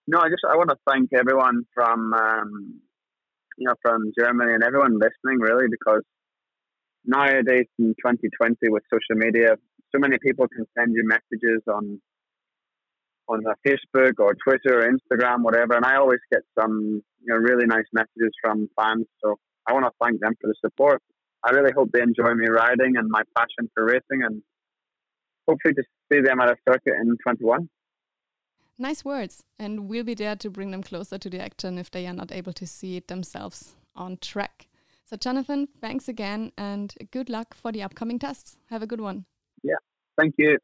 No, 0.06 0.18
I 0.18 0.28
just 0.28 0.45
I 0.49 0.56
want 0.56 0.71
to 0.71 0.76
thank 0.88 1.11
everyone 1.12 1.66
from 1.75 2.14
um, 2.14 2.80
you 3.59 3.68
know 3.68 3.75
from 3.83 4.12
Germany 4.18 4.54
and 4.54 4.62
everyone 4.62 4.95
listening, 4.95 5.40
really, 5.40 5.66
because 5.71 6.02
nowadays 7.04 7.66
in 7.78 7.95
2020 8.00 8.56
with 8.71 8.83
social 8.92 9.16
media, 9.16 9.56
so 9.95 9.99
many 9.99 10.16
people 10.23 10.49
can 10.49 10.64
send 10.76 10.95
you 10.95 11.06
messages 11.06 11.62
on 11.68 12.00
on 13.28 13.42
uh, 13.47 13.54
Facebook 13.66 14.14
or 14.18 14.35
Twitter 14.35 14.80
or 14.80 14.90
Instagram, 14.90 15.42
whatever. 15.42 15.75
And 15.75 15.85
I 15.85 15.97
always 15.97 16.21
get 16.33 16.42
some 16.59 17.02
you 17.23 17.35
know 17.35 17.37
really 17.37 17.66
nice 17.66 17.87
messages 17.92 18.33
from 18.42 18.68
fans. 18.80 19.06
So 19.23 19.37
I 19.66 19.73
want 19.73 19.85
to 19.85 19.92
thank 20.02 20.21
them 20.21 20.35
for 20.40 20.49
the 20.49 20.54
support. 20.64 21.02
I 21.45 21.50
really 21.50 21.73
hope 21.76 21.90
they 21.92 22.02
enjoy 22.02 22.35
me 22.35 22.47
riding 22.47 22.97
and 22.97 23.09
my 23.09 23.23
passion 23.37 23.71
for 23.75 23.85
racing, 23.85 24.23
and 24.23 24.42
hopefully 25.49 25.75
to 25.75 25.83
see 26.12 26.21
them 26.21 26.40
at 26.40 26.50
a 26.50 26.56
circuit 26.68 26.95
in 27.00 27.16
21. 27.23 27.68
Nice 28.78 29.04
words, 29.04 29.45
and 29.59 29.88
we'll 29.88 30.04
be 30.04 30.14
there 30.14 30.37
to 30.37 30.50
bring 30.50 30.71
them 30.71 30.83
closer 30.83 31.16
to 31.18 31.30
the 31.30 31.40
action 31.40 31.78
if 31.78 31.90
they 31.90 32.06
are 32.06 32.12
not 32.12 32.30
able 32.30 32.52
to 32.52 32.66
see 32.66 32.97
it 32.97 33.09
themselves 33.09 33.75
on 33.95 34.18
track. 34.18 34.66
So, 35.06 35.16
Jonathan, 35.16 35.68
thanks 35.80 36.09
again, 36.09 36.52
and 36.59 36.92
good 37.11 37.30
luck 37.30 37.54
for 37.54 37.73
the 37.73 37.83
upcoming 37.83 38.18
tests. 38.18 38.59
Have 38.71 38.83
a 38.83 38.87
good 38.87 39.00
one. 39.00 39.25
Yeah, 39.62 39.76
thank 40.18 40.35
you. 40.37 40.59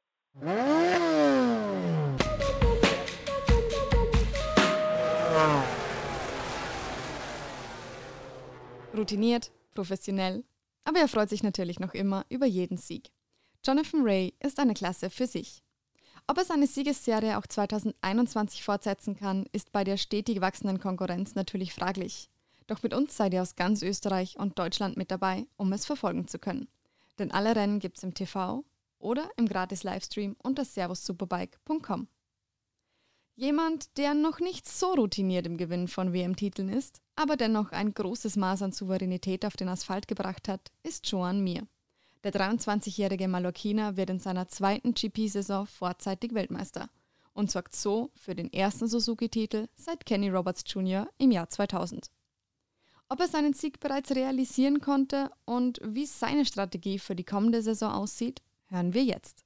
Routiniert, 8.95 9.51
professionell, 9.75 10.45
aber 10.85 10.99
er 11.01 11.09
freut 11.09 11.31
sich 11.31 11.43
natürlich 11.43 11.81
noch 11.81 11.95
immer 11.95 12.27
über 12.29 12.47
jeden 12.47 12.77
Sieg. 12.77 13.11
Jonathan 13.65 14.03
Ray 14.03 14.35
ist 14.41 14.59
eine 14.59 14.75
Klasse 14.75 15.09
für 15.09 15.27
sich. 15.27 15.63
Ob 16.27 16.39
er 16.39 16.45
seine 16.45 16.67
Siegesserie 16.67 17.39
auch 17.39 17.47
2021 17.47 18.63
fortsetzen 18.63 19.17
kann, 19.17 19.47
ist 19.53 19.73
bei 19.73 19.83
der 19.85 19.97
stetig 19.97 20.41
wachsenden 20.41 20.79
Konkurrenz 20.79 21.35
natürlich 21.35 21.73
fraglich. 21.73 22.29
Doch 22.67 22.83
mit 22.83 22.95
uns 22.95 23.17
seid 23.17 23.35
ihr 23.35 23.43
aus 23.43 23.57
ganz 23.57 23.83
Österreich 23.83 24.39
und 24.39 24.59
Deutschland 24.59 24.97
mit 24.97 25.11
dabei, 25.11 25.47
um 25.57 25.73
es 25.73 25.87
verfolgen 25.87 26.29
zu 26.29 26.39
können. 26.39 26.69
Denn 27.19 27.31
alle 27.31 27.57
Rennen 27.57 27.81
gibt's 27.81 28.03
im 28.03 28.15
TV 28.15 28.65
oder 28.99 29.29
im 29.37 29.49
gratis 29.49 29.83
Livestream 29.83 30.37
unter 30.43 30.65
servussuperbike.com. 30.65 32.09
Jemand, 33.35 33.97
der 33.97 34.15
noch 34.15 34.41
nicht 34.41 34.69
so 34.69 34.93
routiniert 34.93 35.47
im 35.47 35.57
Gewinn 35.57 35.89
von 35.89 36.13
WM-Titeln 36.13 36.69
ist, 36.69 37.01
aber 37.17 37.37
dennoch 37.37 37.73
ein 37.73 37.95
großes 37.95 38.37
Maß 38.37 38.63
an 38.63 38.73
Souveränität 38.73 39.47
auf 39.47 39.57
den 39.57 39.71
Asphalt 39.71 40.07
gebracht 40.07 40.49
hat, 40.49 40.71
ist 40.83 41.11
Joan 41.11 41.43
Mir. 41.43 41.67
Der 42.25 42.33
23-jährige 42.33 43.29
Mallorquiner 43.29 43.97
wird 43.97 44.11
in 44.11 44.21
seiner 44.21 44.49
zweiten 44.49 44.93
GP-Saison 44.95 45.67
vorzeitig 45.67 46.35
Weltmeister 46.35 46.89
und 47.33 47.51
sorgt 47.51 47.75
so 47.75 48.11
für 48.15 48.35
den 48.35 48.53
ersten 48.53 48.87
Suzuki-Titel 48.87 49.67
seit 49.75 50.05
Kenny 50.05 50.29
Roberts 50.29 50.63
Jr. 50.67 51.09
im 51.19 51.31
Jahr 51.31 51.49
2000. 51.49 52.11
Ob 53.09 53.21
er 53.21 53.29
seinen 53.29 53.55
Sieg 53.55 53.81
bereits 53.81 54.15
realisieren 54.15 54.81
konnte 54.81 55.31
und 55.45 55.81
wie 55.83 56.07
seine 56.07 56.45
Strategie 56.45 56.99
für 56.99 57.17
die 57.17 57.25
kommende 57.25 57.63
Saison 57.63 57.93
aussieht, 57.93 58.43
hören 58.69 58.95
wir 58.95 59.05
jetzt. 59.05 59.45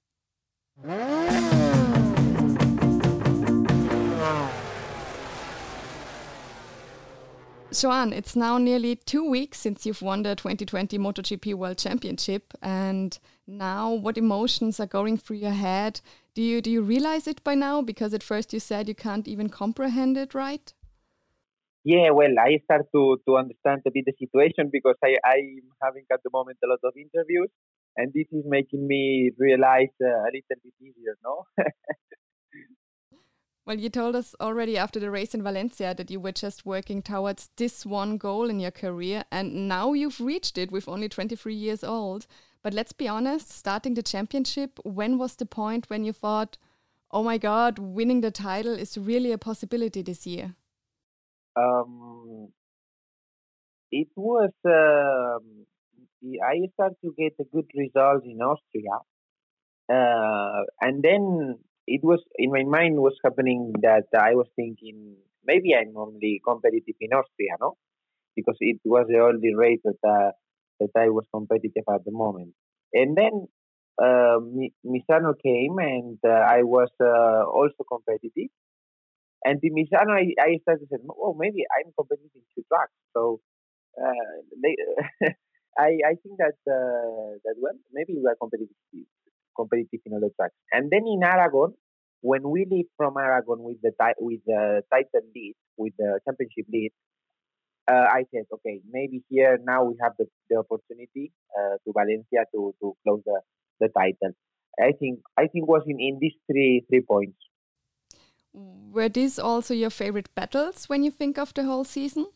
Joan, 7.72 8.12
it's 8.12 8.34
now 8.34 8.56
nearly 8.56 8.96
two 8.96 9.28
weeks 9.28 9.58
since 9.58 9.84
you've 9.84 10.00
won 10.00 10.22
the 10.22 10.34
2020 10.34 10.98
MotoGP 10.98 11.54
World 11.54 11.76
Championship, 11.76 12.54
and 12.62 13.18
now 13.46 13.92
what 13.92 14.16
emotions 14.16 14.80
are 14.80 14.86
going 14.86 15.18
through 15.18 15.36
your 15.36 15.50
head? 15.50 16.00
Do 16.34 16.42
you 16.42 16.62
do 16.62 16.70
you 16.70 16.80
realize 16.80 17.26
it 17.26 17.44
by 17.44 17.54
now? 17.54 17.82
Because 17.82 18.14
at 18.14 18.22
first 18.22 18.52
you 18.54 18.60
said 18.60 18.88
you 18.88 18.94
can't 18.94 19.28
even 19.28 19.48
comprehend 19.48 20.16
it, 20.16 20.34
right? 20.34 20.72
Yeah, 21.84 22.10
well, 22.10 22.34
I 22.38 22.60
start 22.64 22.86
to 22.94 23.20
to 23.28 23.36
understand 23.36 23.82
a 23.86 23.90
bit 23.90 24.06
the 24.06 24.14
situation 24.18 24.70
because 24.72 24.96
I 25.04 25.16
I'm 25.24 25.68
having 25.82 26.04
at 26.10 26.22
the 26.24 26.30
moment 26.32 26.58
a 26.64 26.68
lot 26.68 26.80
of 26.82 26.94
interviews, 26.96 27.50
and 27.96 28.12
this 28.14 28.26
is 28.32 28.44
making 28.46 28.86
me 28.86 29.32
realize 29.38 29.94
uh, 30.02 30.06
a 30.06 30.30
little 30.32 30.60
bit 30.64 30.74
easier, 30.80 31.16
no? 31.22 31.44
Well, 33.66 33.80
you 33.80 33.88
told 33.88 34.14
us 34.14 34.32
already 34.40 34.78
after 34.78 35.00
the 35.00 35.10
race 35.10 35.34
in 35.34 35.42
Valencia 35.42 35.92
that 35.92 36.08
you 36.08 36.20
were 36.20 36.30
just 36.30 36.64
working 36.64 37.02
towards 37.02 37.50
this 37.56 37.84
one 37.84 38.16
goal 38.16 38.48
in 38.48 38.60
your 38.60 38.70
career, 38.70 39.24
and 39.32 39.66
now 39.66 39.92
you've 39.92 40.20
reached 40.20 40.56
it 40.56 40.70
with 40.70 40.88
only 40.88 41.08
23 41.08 41.52
years 41.52 41.82
old. 41.82 42.28
But 42.62 42.74
let's 42.74 42.92
be 42.92 43.08
honest, 43.08 43.50
starting 43.50 43.94
the 43.94 44.04
championship, 44.04 44.78
when 44.84 45.18
was 45.18 45.34
the 45.34 45.46
point 45.46 45.90
when 45.90 46.04
you 46.04 46.12
thought, 46.12 46.56
oh 47.10 47.24
my 47.24 47.38
God, 47.38 47.80
winning 47.80 48.20
the 48.20 48.30
title 48.30 48.72
is 48.72 48.96
really 48.96 49.32
a 49.32 49.38
possibility 49.38 50.00
this 50.00 50.28
year? 50.28 50.54
Um, 51.56 52.52
it 53.90 54.08
was, 54.14 54.52
uh, 54.64 55.40
I 56.44 56.68
started 56.74 56.98
to 57.02 57.12
get 57.18 57.34
a 57.40 57.44
good 57.52 57.68
result 57.74 58.22
in 58.24 58.40
Austria. 58.40 58.98
Uh, 59.88 60.62
and 60.80 61.02
then 61.02 61.58
it 61.86 62.02
was 62.02 62.22
in 62.36 62.50
my 62.50 62.64
mind 62.64 62.96
was 62.98 63.16
happening 63.24 63.72
that 63.82 64.06
I 64.18 64.34
was 64.34 64.48
thinking 64.56 65.16
maybe 65.44 65.74
I'm 65.74 65.96
only 65.96 66.40
competitive 66.46 66.96
in 67.00 67.12
Austria, 67.12 67.56
no? 67.60 67.76
Because 68.34 68.56
it 68.60 68.80
was 68.84 69.06
the 69.08 69.20
only 69.20 69.54
race 69.54 69.80
that 69.84 70.00
uh, 70.06 70.32
that 70.80 70.90
I 70.96 71.08
was 71.10 71.24
competitive 71.32 71.84
at 71.92 72.04
the 72.04 72.12
moment. 72.12 72.54
And 72.92 73.16
then 73.16 73.48
uh, 74.02 74.38
Misano 74.84 75.34
came, 75.42 75.78
and 75.78 76.18
uh, 76.24 76.28
I 76.28 76.62
was 76.62 76.90
uh, 77.00 77.44
also 77.48 77.84
competitive. 77.90 78.50
And 79.44 79.60
in 79.62 79.74
Misano, 79.74 80.12
I, 80.12 80.34
I 80.40 80.58
started 80.62 80.88
to 80.88 80.96
say, 80.96 81.02
oh, 81.10 81.34
maybe 81.38 81.64
I'm 81.70 81.92
competitive 81.96 82.30
in 82.34 82.42
two 82.54 82.64
tracks. 82.68 82.92
So 83.14 83.40
uh, 84.00 84.36
they, 84.62 84.76
I 85.78 85.98
I 86.04 86.14
think 86.22 86.38
that 86.38 86.58
uh, 86.68 87.38
that 87.44 87.56
well, 87.58 87.78
maybe 87.92 88.14
we 88.16 88.26
are 88.26 88.36
competitive 88.40 88.76
competitive 89.58 90.00
in 90.04 90.14
other 90.14 90.30
tracks. 90.36 90.54
And 90.72 90.90
then 90.90 91.04
in 91.06 91.22
Aragon, 91.22 91.74
when 92.20 92.48
we 92.48 92.66
leave 92.70 92.86
from 92.96 93.16
Aragon 93.16 93.62
with 93.62 93.80
the 93.82 93.92
with 94.18 94.40
the 94.46 94.82
title 94.92 95.26
lead, 95.34 95.54
with 95.76 95.92
the 95.98 96.20
championship 96.26 96.66
lead, 96.72 96.92
uh, 97.88 98.06
I 98.10 98.24
said, 98.32 98.44
okay, 98.52 98.80
maybe 98.90 99.22
here 99.28 99.58
now 99.62 99.84
we 99.84 99.94
have 100.02 100.12
the, 100.18 100.26
the 100.50 100.56
opportunity 100.58 101.32
uh, 101.56 101.76
to 101.84 101.92
Valencia 101.92 102.44
to, 102.52 102.74
to 102.80 102.96
close 103.04 103.22
the, 103.24 103.40
the 103.80 103.88
title. 103.88 104.34
I 104.78 104.92
think 104.98 105.20
I 105.38 105.46
think 105.46 105.68
was 105.68 105.82
in, 105.86 105.98
in 106.00 106.18
these 106.20 106.34
three 106.50 106.84
three 106.88 107.02
points. 107.02 107.38
Were 108.52 109.08
these 109.08 109.38
also 109.38 109.74
your 109.74 109.90
favorite 109.90 110.34
battles 110.34 110.88
when 110.88 111.02
you 111.02 111.10
think 111.10 111.38
of 111.38 111.52
the 111.54 111.64
whole 111.64 111.84
season? 111.84 112.26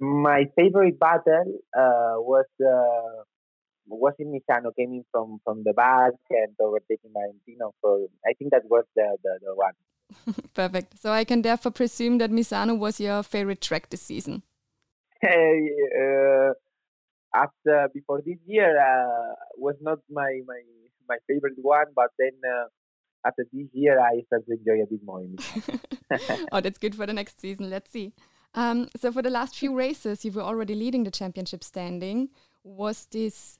My 0.00 0.44
favorite 0.56 0.98
battle 0.98 1.58
uh, 1.76 2.16
was 2.18 2.46
uh, 2.60 3.22
was 3.86 4.14
in 4.18 4.32
Misano 4.32 4.74
came 4.76 4.92
in 4.92 5.04
from 5.10 5.40
from 5.44 5.62
the 5.64 5.72
back 5.72 6.12
and 6.30 6.54
overtaking 6.60 7.10
Valentino. 7.12 7.74
So 7.82 8.08
I 8.26 8.32
think 8.34 8.50
that 8.52 8.62
was 8.68 8.84
the 8.96 9.16
the, 9.22 9.38
the 9.42 9.54
one. 9.54 9.74
Perfect. 10.54 11.00
So 11.00 11.10
I 11.12 11.24
can 11.24 11.42
therefore 11.42 11.72
presume 11.72 12.18
that 12.18 12.30
Misano 12.30 12.78
was 12.78 13.00
your 13.00 13.22
favorite 13.22 13.60
track 13.60 13.90
this 13.90 14.02
season. 14.02 14.42
uh, 15.24 16.52
after 17.34 17.88
before 17.94 18.22
this 18.24 18.38
year 18.46 18.78
uh, 18.78 19.34
was 19.56 19.76
not 19.80 19.98
my 20.10 20.40
my 20.46 20.60
my 21.08 21.16
favorite 21.26 21.56
one, 21.56 21.86
but 21.94 22.10
then 22.18 22.32
uh, 22.46 22.66
after 23.26 23.44
this 23.52 23.66
year 23.72 24.00
I 24.00 24.22
started 24.26 24.46
to 24.46 24.52
enjoy 24.52 24.82
a 24.82 24.86
bit 24.86 25.00
more. 25.04 25.24
oh, 26.52 26.60
that's 26.60 26.78
good 26.78 26.94
for 26.94 27.06
the 27.06 27.12
next 27.12 27.40
season. 27.40 27.70
Let's 27.70 27.90
see. 27.90 28.12
Um, 28.54 28.88
so 28.96 29.10
for 29.12 29.22
the 29.22 29.30
last 29.30 29.56
few 29.56 29.74
races, 29.74 30.24
you 30.24 30.32
were 30.32 30.42
already 30.42 30.74
leading 30.74 31.04
the 31.04 31.10
championship 31.10 31.64
standing. 31.64 32.28
Was 32.64 33.06
this 33.10 33.58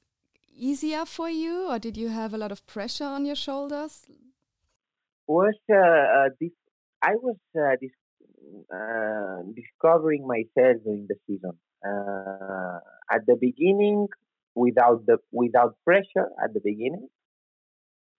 easier 0.57 1.05
for 1.05 1.29
you, 1.29 1.69
or 1.69 1.79
did 1.79 1.97
you 1.97 2.09
have 2.09 2.35
a 2.35 2.39
lot 2.39 2.53
of 2.53 2.67
pressure 2.67 3.05
on 3.05 3.25
your 3.25 3.37
shoulders? 3.37 4.07
Was 5.27 5.55
uh, 5.71 5.77
uh, 5.77 6.29
this? 6.41 6.51
I 7.03 7.15
was 7.17 7.37
uh, 7.57 7.77
dis- 7.81 7.91
uh, 8.75 9.43
discovering 9.55 10.27
myself 10.27 10.77
during 10.85 11.07
the 11.09 11.17
season. 11.27 11.53
Uh, 11.85 12.79
at 13.11 13.27
the 13.27 13.37
beginning, 13.41 14.09
without 14.55 15.07
the 15.07 15.19
without 15.31 15.77
pressure 15.85 16.29
at 16.43 16.53
the 16.55 16.61
beginning, 16.63 17.09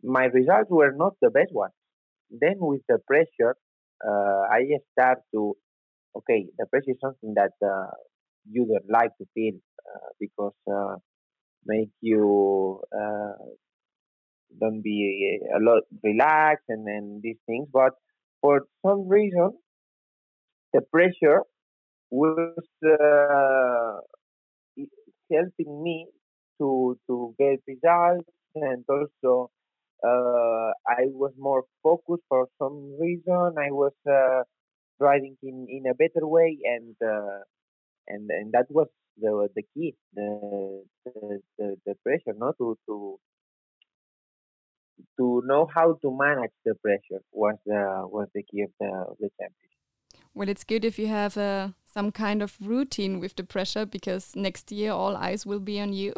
my 0.02 0.26
results 0.26 0.70
were 0.70 0.92
not 0.92 1.14
the 1.22 1.30
best 1.30 1.54
ones. 1.54 1.74
Then 2.30 2.56
with 2.60 2.82
the 2.90 3.00
pressure, 3.08 3.56
uh, 4.06 4.42
I 4.52 4.64
start 4.92 5.20
to 5.34 5.56
okay. 6.18 6.48
The 6.58 6.66
pressure 6.66 6.92
is 6.92 6.98
something 7.02 7.34
that 7.36 7.54
uh, 7.66 7.92
you 8.50 8.66
don't 8.66 8.90
like 8.90 9.16
to 9.18 9.26
feel 9.34 9.54
uh, 9.88 10.10
because 10.20 10.54
uh, 10.72 10.96
make 11.66 11.90
you 12.02 12.82
uh, 12.96 13.34
don't 14.60 14.82
be 14.82 15.40
a 15.56 15.60
lot 15.60 15.84
relaxed 16.04 16.66
and 16.70 16.86
then 16.88 17.22
these 17.24 17.38
things. 17.48 17.68
But 17.72 17.94
for 18.42 18.62
some 18.86 19.08
reason, 19.08 19.52
the 20.74 20.82
pressure 20.82 21.42
was 22.10 22.66
uh, 22.86 24.00
helping 25.32 25.84
me 25.84 26.08
to 26.60 26.98
to 27.08 27.36
get 27.40 27.60
results 27.68 28.30
and 28.56 28.84
also 28.88 29.50
uh, 30.04 30.72
I 30.88 31.08
was 31.08 31.32
more 31.38 31.64
focused 31.82 32.24
for 32.28 32.48
some 32.60 32.98
reason. 33.00 33.56
I 33.58 33.72
was 33.72 33.94
uh, 34.10 34.44
driving 35.00 35.38
in, 35.42 35.66
in 35.70 35.84
a 35.90 35.94
better 35.96 36.28
way, 36.28 36.58
and 36.64 36.96
uh, 37.02 37.40
and 38.08 38.30
and 38.30 38.52
that 38.52 38.66
was 38.70 38.88
the 39.20 39.50
the 39.56 39.64
key, 39.74 39.96
the 40.14 40.84
the, 41.06 41.78
the, 41.86 41.96
pressure, 42.04 42.38
no, 42.38 42.54
to 42.58 42.78
to 42.88 43.20
to 45.18 45.44
know 45.46 45.68
how 45.74 45.98
to 46.02 46.18
manage 46.18 46.52
the 46.66 46.76
pressure 46.76 47.22
was 47.32 47.56
the 47.66 48.08
was 48.08 48.28
the 48.34 48.44
key 48.44 48.62
of 48.62 48.72
the 48.80 48.88
of 48.88 49.18
the 49.20 49.30
championship. 49.40 49.74
Well, 50.36 50.50
it's 50.50 50.64
good 50.64 50.84
if 50.84 50.98
you 50.98 51.08
have 51.08 51.38
uh, 51.38 51.70
some 51.86 52.12
kind 52.12 52.42
of 52.42 52.58
routine 52.60 53.20
with 53.20 53.36
the 53.36 53.44
pressure 53.44 53.86
because 53.86 54.36
next 54.36 54.72
year 54.72 54.92
all 54.92 55.16
eyes 55.16 55.46
will 55.46 55.60
be 55.60 55.80
on 55.80 55.94
you. 55.94 56.14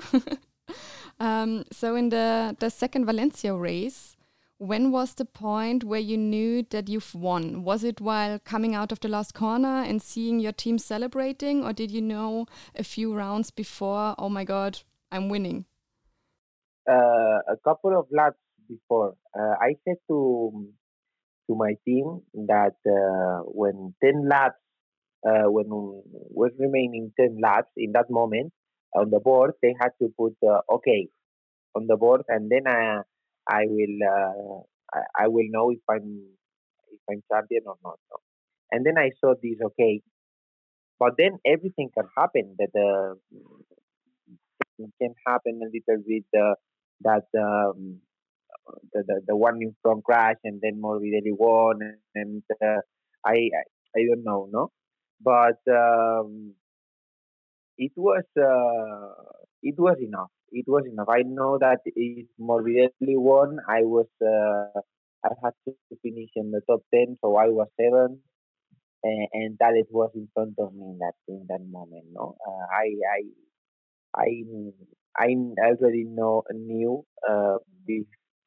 um, 1.19 1.65
so, 1.71 1.95
in 1.95 2.09
the, 2.09 2.55
the 2.59 2.69
second 2.69 3.05
Valencia 3.05 3.53
race, 3.53 4.14
when 4.57 4.91
was 4.91 5.13
the 5.15 5.25
point 5.25 5.83
where 5.83 5.99
you 5.99 6.17
knew 6.17 6.63
that 6.69 6.87
you've 6.87 7.13
won? 7.13 7.63
Was 7.63 7.83
it 7.83 7.99
while 7.99 8.39
coming 8.39 8.73
out 8.73 8.91
of 8.91 8.99
the 9.01 9.09
last 9.09 9.33
corner 9.33 9.83
and 9.83 10.01
seeing 10.01 10.39
your 10.39 10.53
team 10.53 10.77
celebrating, 10.77 11.63
or 11.63 11.73
did 11.73 11.91
you 11.91 12.01
know 12.01 12.45
a 12.75 12.83
few 12.83 13.13
rounds 13.13 13.51
before, 13.51 14.15
oh 14.17 14.29
my 14.29 14.43
God, 14.43 14.79
I'm 15.11 15.29
winning? 15.29 15.65
Uh, 16.89 17.39
a 17.49 17.57
couple 17.63 17.97
of 17.97 18.05
laps 18.11 18.37
before. 18.69 19.15
Uh, 19.37 19.55
I 19.61 19.75
said 19.83 19.97
to 20.07 20.67
to 21.47 21.55
my 21.55 21.75
team 21.85 22.21
that 22.47 22.75
uh, 22.87 23.43
when 23.45 23.93
10 24.03 24.27
laps, 24.27 24.55
uh, 25.27 25.49
when 25.51 25.67
was 25.69 26.51
remaining 26.57 27.11
10 27.19 27.37
laps 27.41 27.69
in 27.77 27.91
that 27.91 28.09
moment 28.09 28.51
on 28.95 29.11
the 29.11 29.19
board, 29.19 29.51
they 29.61 29.75
had 29.79 29.89
to 30.01 30.11
put 30.17 30.35
uh, 30.47 30.61
okay 30.71 31.07
on 31.75 31.87
the 31.87 31.97
board, 31.97 32.21
and 32.29 32.49
then 32.49 32.67
I, 32.67 33.01
I 33.47 33.63
will 33.67 33.97
uh, 34.03 34.97
I, 34.97 35.25
I, 35.25 35.27
will 35.27 35.47
know 35.49 35.71
if 35.71 35.79
I'm 35.89 36.21
if 36.91 36.99
I'm 37.09 37.21
champion 37.31 37.63
or 37.67 37.75
not. 37.83 37.99
No? 38.11 38.17
And 38.71 38.85
then 38.85 38.97
I 38.97 39.11
saw 39.19 39.33
this 39.41 39.59
okay, 39.63 40.01
but 40.99 41.13
then 41.17 41.39
everything 41.45 41.89
can 41.93 42.07
happen. 42.17 42.55
That 42.57 42.73
uh, 42.75 43.15
can 45.01 45.13
happen 45.25 45.61
a 45.63 45.69
little 45.71 46.03
bit 46.07 46.25
uh, 46.37 46.55
that 47.01 47.27
um, 47.39 47.99
the, 48.93 49.03
the, 49.07 49.21
the 49.27 49.35
one 49.35 49.61
in 49.61 49.75
front 49.81 50.03
crash 50.03 50.35
and 50.43 50.59
then 50.61 50.81
Morbidelli 50.81 51.31
won 51.37 51.79
and, 51.81 51.97
and 52.15 52.43
uh, 52.63 52.81
I, 53.25 53.33
I, 53.33 53.63
I 53.95 54.05
don't 54.07 54.23
know 54.23 54.47
no 54.51 54.71
but 55.21 55.59
um, 55.69 56.53
it 57.77 57.91
was 57.95 58.23
uh, 58.37 59.44
it 59.65 59.75
was 59.79 59.97
enough. 59.99 60.29
It 60.51 60.65
was 60.67 60.85
enough. 60.85 61.09
I 61.09 61.23
know 61.23 61.57
that 61.59 61.79
if 61.85 62.27
Morbidelli 62.39 63.17
won. 63.17 63.57
I 63.67 63.81
was 63.81 64.07
uh, 64.21 64.79
I 65.25 65.33
had 65.43 65.53
to 65.67 65.73
finish 66.03 66.29
in 66.35 66.51
the 66.51 66.61
top 66.69 66.81
10 66.93 67.17
so 67.21 67.35
I 67.35 67.47
was 67.49 67.67
7 67.81 68.19
and, 69.03 69.27
and 69.33 69.57
that 69.59 69.73
it 69.73 69.87
was 69.89 70.11
in 70.15 70.27
front 70.35 70.53
of 70.59 70.73
me 70.73 70.85
in 70.85 70.99
that 70.99 71.13
in 71.27 71.45
that 71.49 71.61
moment 71.67 72.05
no? 72.13 72.35
Uh, 72.47 72.65
I 72.71 72.93
I 73.17 73.21
I 74.15 74.43
I 75.19 75.69
already 75.71 76.03
know 76.03 76.43
knew 76.53 77.03
uh, 77.27 77.57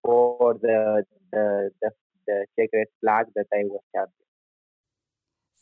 for 0.04 0.54
the 0.62 1.04
the 1.32 1.70
the, 1.82 1.90
the 2.26 2.46
checkered 2.58 2.88
flag 3.00 3.26
that 3.34 3.46
I 3.52 3.64
was 3.64 3.82
champion. 3.94 4.27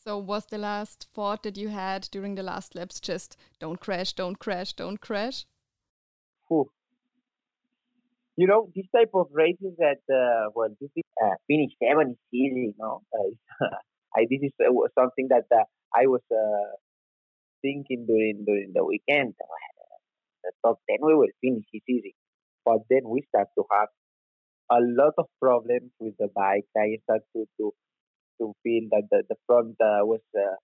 So 0.07 0.19
was 0.19 0.47
the 0.47 0.59
last 0.59 1.09
thought 1.14 1.42
that 1.42 1.57
you 1.57 1.69
had 1.69 2.09
during 2.12 2.37
the 2.37 2.42
last 2.45 2.77
laps 2.77 3.01
just 3.01 3.37
don't 3.59 3.81
crash, 3.81 4.12
don't 4.12 4.38
crash, 4.38 4.73
don't 4.73 5.01
crash? 5.01 5.47
You 8.37 8.47
know, 8.47 8.71
this 8.77 8.87
type 8.95 9.11
of 9.14 9.27
races 9.33 9.75
that 9.79 9.99
uh, 10.07 10.51
well, 10.55 10.69
this 10.81 10.90
is, 10.95 11.03
uh, 11.21 11.35
finish 11.49 11.73
seven 11.83 12.12
is 12.12 12.19
easy. 12.33 12.71
You 12.71 12.75
know, 12.79 13.03
uh, 13.12 13.66
I, 14.16 14.27
this 14.31 14.42
is 14.42 14.53
uh, 14.61 14.71
something 14.97 15.27
that 15.31 15.47
uh, 15.51 15.64
I 15.92 16.07
was 16.07 16.21
uh, 16.31 16.77
thinking 17.62 18.07
during 18.07 18.45
during 18.45 18.73
the 18.75 18.85
weekend. 18.85 19.35
The 20.45 20.53
top 20.64 20.79
ten 20.88 20.99
we 21.03 21.14
will 21.16 21.35
finish 21.40 21.64
is 21.73 21.83
easy, 21.88 22.14
but 22.64 22.79
then 22.88 23.09
we 23.09 23.23
start 23.29 23.49
to 23.59 23.64
have 23.73 23.88
a 24.71 24.79
lot 24.81 25.14
of 25.19 25.27
problems 25.40 25.90
with 25.99 26.14
the 26.19 26.29
bike. 26.29 26.66
I 26.77 26.99
started 27.03 27.25
to 27.35 27.47
to, 27.59 27.73
to 28.38 28.55
feel 28.62 28.88
that 28.90 29.09
the, 29.11 29.22
the 29.29 29.37
front 29.46 29.77
uh, 29.81 30.05
was 30.05 30.20
uh, 30.37 30.57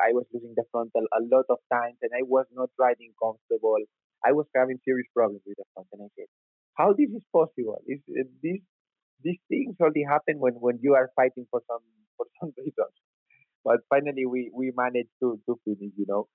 I 0.00 0.12
was 0.12 0.24
losing 0.32 0.54
the 0.56 0.64
frontal 0.70 1.06
a 1.12 1.22
lot 1.22 1.44
of 1.50 1.58
times, 1.72 1.98
and 2.02 2.10
I 2.14 2.22
was 2.22 2.46
not 2.52 2.70
riding 2.78 3.12
comfortable. 3.22 3.78
I 4.24 4.32
was 4.32 4.46
having 4.54 4.78
serious 4.84 5.06
problems 5.14 5.42
with 5.46 5.56
the 5.56 5.64
front, 5.74 5.88
and 5.92 6.02
I 6.02 6.08
said, 6.16 6.26
"How 6.74 6.92
this 6.92 7.10
is 7.10 7.22
possible? 7.32 7.80
Is 7.86 8.00
uh, 8.08 8.24
this 8.42 8.60
these 9.22 9.40
things 9.48 9.76
only 9.80 10.04
happen 10.08 10.38
when 10.38 10.54
when 10.54 10.78
you 10.82 10.94
are 10.94 11.10
fighting 11.14 11.46
for 11.50 11.60
some 11.68 11.84
for 12.16 12.26
some 12.40 12.52
reason?" 12.56 12.90
But 13.64 13.80
finally, 13.90 14.26
we 14.26 14.50
we 14.54 14.72
managed 14.76 15.14
to 15.20 15.40
to 15.46 15.60
finish. 15.64 15.92
You 15.96 16.06
know. 16.08 16.28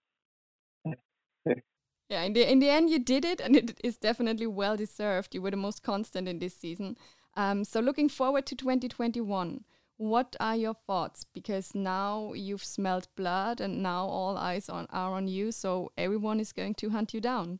Yeah, 2.10 2.24
in 2.24 2.34
the 2.34 2.52
in 2.52 2.60
the 2.60 2.70
end, 2.70 2.90
you 2.90 3.00
did 3.00 3.26
it, 3.26 3.40
and 3.40 3.56
it 3.56 3.80
is 3.84 3.98
definitely 3.98 4.46
well 4.46 4.76
deserved. 4.76 5.34
You 5.34 5.42
were 5.42 5.52
the 5.52 5.58
most 5.58 5.82
constant 5.82 6.28
in 6.28 6.38
this 6.38 6.56
season. 6.56 6.98
Um, 7.36 7.64
so, 7.64 7.80
looking 7.80 8.10
forward 8.10 8.46
to 8.48 8.56
2021, 8.56 9.64
what 9.98 10.36
are 10.40 10.56
your 10.56 10.74
thoughts? 10.74 11.26
Because 11.34 11.76
now 11.76 12.34
you've 12.34 12.64
smelled 12.64 13.08
blood, 13.16 13.62
and 13.62 13.82
now 13.84 14.06
all 14.06 14.38
eyes 14.38 14.70
on 14.70 14.88
are 14.92 15.14
on 15.14 15.28
you. 15.28 15.52
So 15.52 15.92
everyone 15.98 16.40
is 16.40 16.54
going 16.54 16.76
to 16.76 16.90
hunt 16.90 17.14
you 17.14 17.22
down. 17.22 17.60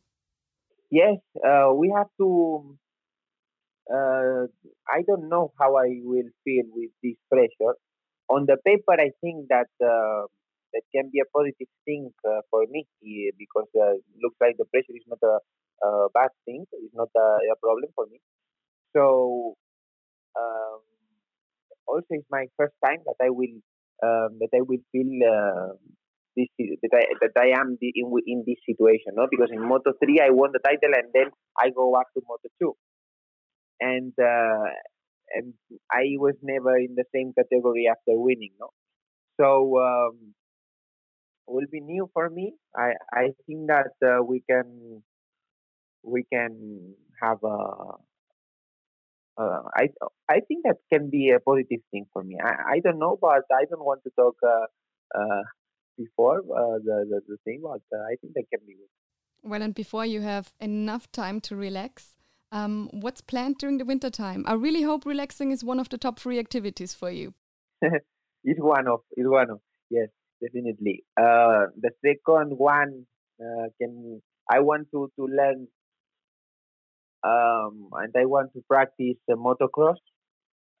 Yes, 0.90 1.18
uh, 1.44 1.72
we 1.74 1.92
have 1.96 2.08
to. 2.18 2.78
Uh, 3.90 4.46
I 4.88 5.02
don't 5.06 5.28
know 5.28 5.52
how 5.58 5.76
I 5.76 6.00
will 6.02 6.30
feel 6.44 6.64
with 6.72 6.90
this 7.02 7.16
pressure. 7.30 7.74
On 8.30 8.46
the 8.46 8.56
paper, 8.64 8.92
I 8.92 9.10
think 9.20 9.48
that 9.48 9.68
uh, 9.84 10.26
that 10.72 10.82
can 10.94 11.10
be 11.12 11.20
a 11.20 11.28
positive 11.36 11.68
thing 11.84 12.12
uh, 12.26 12.40
for 12.50 12.64
me 12.70 12.86
because 13.38 13.68
uh, 13.76 13.94
looks 14.22 14.36
like 14.40 14.56
the 14.56 14.64
pressure 14.66 14.96
is 14.96 15.06
not 15.06 15.18
a, 15.22 15.38
a 15.86 16.08
bad 16.14 16.30
thing. 16.44 16.64
It's 16.72 16.94
not 16.94 17.10
a, 17.16 17.28
a 17.52 17.56
problem 17.60 17.90
for 17.94 18.06
me. 18.06 18.20
So 18.96 19.56
um, 20.38 20.80
also 21.86 22.06
it's 22.10 22.28
my 22.30 22.46
first 22.56 22.74
time 22.84 23.00
that 23.06 23.18
I 23.22 23.30
will 23.30 23.56
um, 24.02 24.38
that 24.40 24.50
I 24.54 24.60
will 24.62 24.82
feel 24.92 25.10
uh, 25.24 25.74
this 26.36 26.48
that 26.58 26.94
I 26.94 27.04
that 27.20 27.36
I 27.38 27.58
am 27.60 27.76
in 27.80 28.06
in 28.26 28.44
this 28.46 28.60
situation, 28.66 29.14
no? 29.14 29.26
Because 29.30 29.50
in 29.52 29.62
Moto 29.66 29.92
three 30.02 30.20
I 30.20 30.30
won 30.30 30.50
the 30.52 30.60
title 30.64 30.94
and 30.94 31.10
then 31.14 31.30
I 31.58 31.70
go 31.70 31.92
back 31.92 32.12
to 32.14 32.22
Moto 32.26 32.48
two, 32.60 32.74
and 33.80 34.12
uh, 34.18 34.68
and 35.34 35.54
I 35.90 36.14
was 36.16 36.34
never 36.42 36.76
in 36.76 36.94
the 36.96 37.04
same 37.14 37.32
category 37.34 37.86
after 37.90 38.18
winning, 38.18 38.52
no. 38.60 38.70
So 39.40 39.78
um, 39.80 40.34
will 41.46 41.66
be 41.70 41.80
new 41.80 42.08
for 42.12 42.30
me. 42.30 42.54
I 42.76 42.92
I 43.12 43.24
think 43.46 43.68
that 43.68 43.94
uh, 44.04 44.22
we 44.22 44.42
can 44.48 45.02
we 46.02 46.24
can 46.32 46.94
have 47.22 47.38
a. 47.44 47.58
Uh, 49.36 49.62
I 49.74 49.88
I 50.28 50.40
think 50.46 50.64
that 50.64 50.76
can 50.92 51.10
be 51.10 51.30
a 51.30 51.40
positive 51.40 51.80
thing 51.90 52.06
for 52.12 52.22
me. 52.22 52.38
I, 52.42 52.74
I 52.74 52.80
don't 52.80 52.98
know, 52.98 53.18
but 53.20 53.44
I 53.52 53.64
don't 53.68 53.84
want 53.84 54.02
to 54.04 54.10
talk 54.16 54.36
uh, 54.42 54.66
uh, 55.18 55.42
before 55.98 56.38
uh, 56.38 56.78
the, 56.84 57.06
the, 57.10 57.20
the 57.26 57.36
thing, 57.44 57.60
but 57.62 57.82
uh, 57.96 58.02
I 58.02 58.14
think 58.20 58.34
that 58.34 58.44
can 58.52 58.60
be 58.66 58.74
good. 58.74 59.48
Well, 59.48 59.62
and 59.62 59.74
before 59.74 60.06
you 60.06 60.20
have 60.20 60.52
enough 60.60 61.10
time 61.12 61.40
to 61.42 61.56
relax, 61.56 62.16
um, 62.52 62.88
what's 62.92 63.20
planned 63.20 63.58
during 63.58 63.78
the 63.78 63.84
winter 63.84 64.10
time? 64.10 64.44
I 64.46 64.54
really 64.54 64.82
hope 64.82 65.04
relaxing 65.04 65.50
is 65.50 65.64
one 65.64 65.80
of 65.80 65.88
the 65.88 65.98
top 65.98 66.18
three 66.18 66.38
activities 66.38 66.94
for 66.94 67.10
you. 67.10 67.34
it's 67.82 68.60
one 68.60 68.86
of 68.86 69.00
it's 69.12 69.28
one 69.28 69.50
of 69.50 69.60
yes 69.90 70.08
definitely. 70.40 71.04
Uh, 71.16 71.66
the 71.80 71.90
second 72.04 72.56
one 72.56 73.06
uh, 73.40 73.66
can 73.80 74.22
I 74.48 74.60
want 74.60 74.88
to 74.92 75.10
to 75.16 75.26
learn 75.26 75.68
um, 77.24 77.88
and 77.92 78.12
I 78.16 78.26
want 78.26 78.52
to 78.52 78.62
practice 78.68 79.16
uh, 79.32 79.36
motocross 79.36 79.96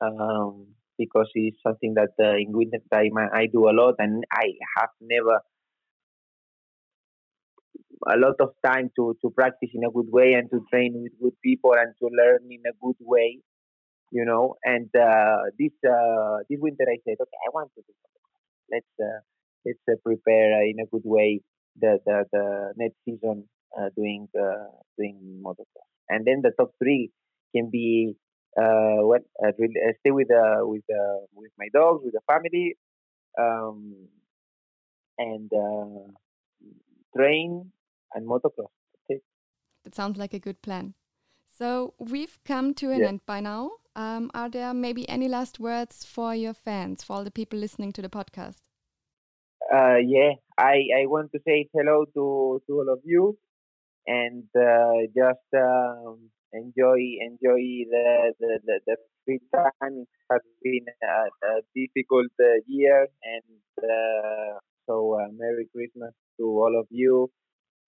um, 0.00 0.66
because 0.98 1.30
it's 1.34 1.56
something 1.66 1.94
that 1.94 2.12
uh, 2.20 2.36
in 2.36 2.52
winter 2.52 2.78
time 2.92 3.16
I, 3.16 3.40
I, 3.40 3.46
do 3.46 3.68
a 3.68 3.72
lot 3.72 3.94
and 3.98 4.24
I 4.30 4.52
have 4.76 4.90
never 5.00 5.40
a 8.06 8.18
lot 8.18 8.34
of 8.40 8.50
time 8.64 8.90
to, 8.96 9.16
to 9.22 9.30
practice 9.30 9.70
in 9.72 9.84
a 9.84 9.90
good 9.90 10.08
way 10.10 10.34
and 10.34 10.50
to 10.50 10.60
train 10.70 10.92
with 11.02 11.12
good 11.20 11.40
people 11.42 11.72
and 11.72 11.94
to 12.00 12.10
learn 12.14 12.40
in 12.50 12.60
a 12.68 12.74
good 12.82 12.96
way, 13.00 13.38
you 14.12 14.24
know. 14.26 14.56
And 14.64 14.90
uh, 14.94 15.48
this 15.58 15.72
uh, 15.88 16.38
this 16.50 16.58
winter, 16.60 16.84
I 16.86 16.98
said, 17.08 17.16
okay, 17.20 17.40
I 17.46 17.50
want 17.54 17.70
to 17.74 17.80
do. 17.80 17.94
Let's 18.70 18.86
uh, 19.00 19.20
let's 19.64 19.78
uh, 19.88 19.96
prepare 20.04 20.62
in 20.66 20.76
a 20.80 20.86
good 20.86 21.04
way 21.04 21.40
the 21.80 21.98
the, 22.04 22.24
the 22.32 22.72
next 22.76 22.96
season 23.06 23.48
doing 23.96 24.28
doing 24.98 25.42
motocross. 25.42 25.93
And 26.08 26.24
then 26.26 26.42
the 26.42 26.52
top 26.58 26.72
three 26.78 27.10
can 27.54 27.70
be 27.70 28.16
uh, 28.56 29.00
what 29.08 29.22
uh, 29.42 29.52
really, 29.58 29.74
uh, 29.86 29.92
stay 30.00 30.10
with 30.10 30.30
uh, 30.30 30.60
with 30.62 30.84
uh, 30.90 31.26
with 31.34 31.52
my 31.58 31.68
dogs, 31.72 32.02
with 32.04 32.14
the 32.14 32.20
family, 32.26 32.76
um, 33.38 34.08
and 35.18 35.50
uh, 35.52 36.12
train 37.16 37.72
and 38.14 38.26
motocross. 38.26 38.70
That 39.84 39.94
sounds 39.94 40.18
like 40.18 40.34
a 40.34 40.38
good 40.38 40.60
plan. 40.62 40.94
So 41.46 41.94
we've 41.98 42.38
come 42.44 42.74
to 42.74 42.90
an 42.90 43.04
Yeah. 43.04 43.06
end 43.06 43.24
by 43.26 43.40
now. 43.40 43.72
Um, 43.96 44.30
are 44.34 44.48
there 44.48 44.74
maybe 44.74 45.08
any 45.08 45.28
last 45.28 45.60
words 45.60 46.04
for 46.04 46.34
your 46.34 46.54
fans, 46.54 47.02
for 47.04 47.14
all 47.14 47.24
the 47.24 47.30
people 47.30 47.58
listening 47.58 47.92
to 47.92 48.02
the 48.02 48.08
podcast? 48.08 48.62
Uh, 49.72 49.96
yeah, 50.04 50.32
I, 50.58 51.02
I 51.02 51.06
want 51.06 51.32
to 51.32 51.40
say 51.46 51.68
hello 51.72 52.04
to, 52.14 52.62
to 52.66 52.72
all 52.72 52.88
of 52.92 53.00
you 53.04 53.36
and 54.06 54.44
uh, 54.56 55.06
just 55.16 55.48
um, 55.54 56.30
enjoy 56.52 57.00
enjoy 57.20 57.84
the, 57.90 58.34
the, 58.40 58.60
the, 58.64 58.80
the 58.86 58.96
free 59.24 59.40
time. 59.54 59.70
It 59.80 60.08
has 60.30 60.40
been 60.62 60.86
a, 61.02 61.46
a 61.46 61.60
difficult 61.74 62.32
uh, 62.40 62.60
year, 62.66 63.08
and 63.22 63.58
uh, 63.82 64.58
so 64.86 65.18
uh, 65.20 65.28
Merry 65.36 65.68
Christmas 65.74 66.12
to 66.38 66.44
all 66.44 66.78
of 66.78 66.86
you. 66.90 67.30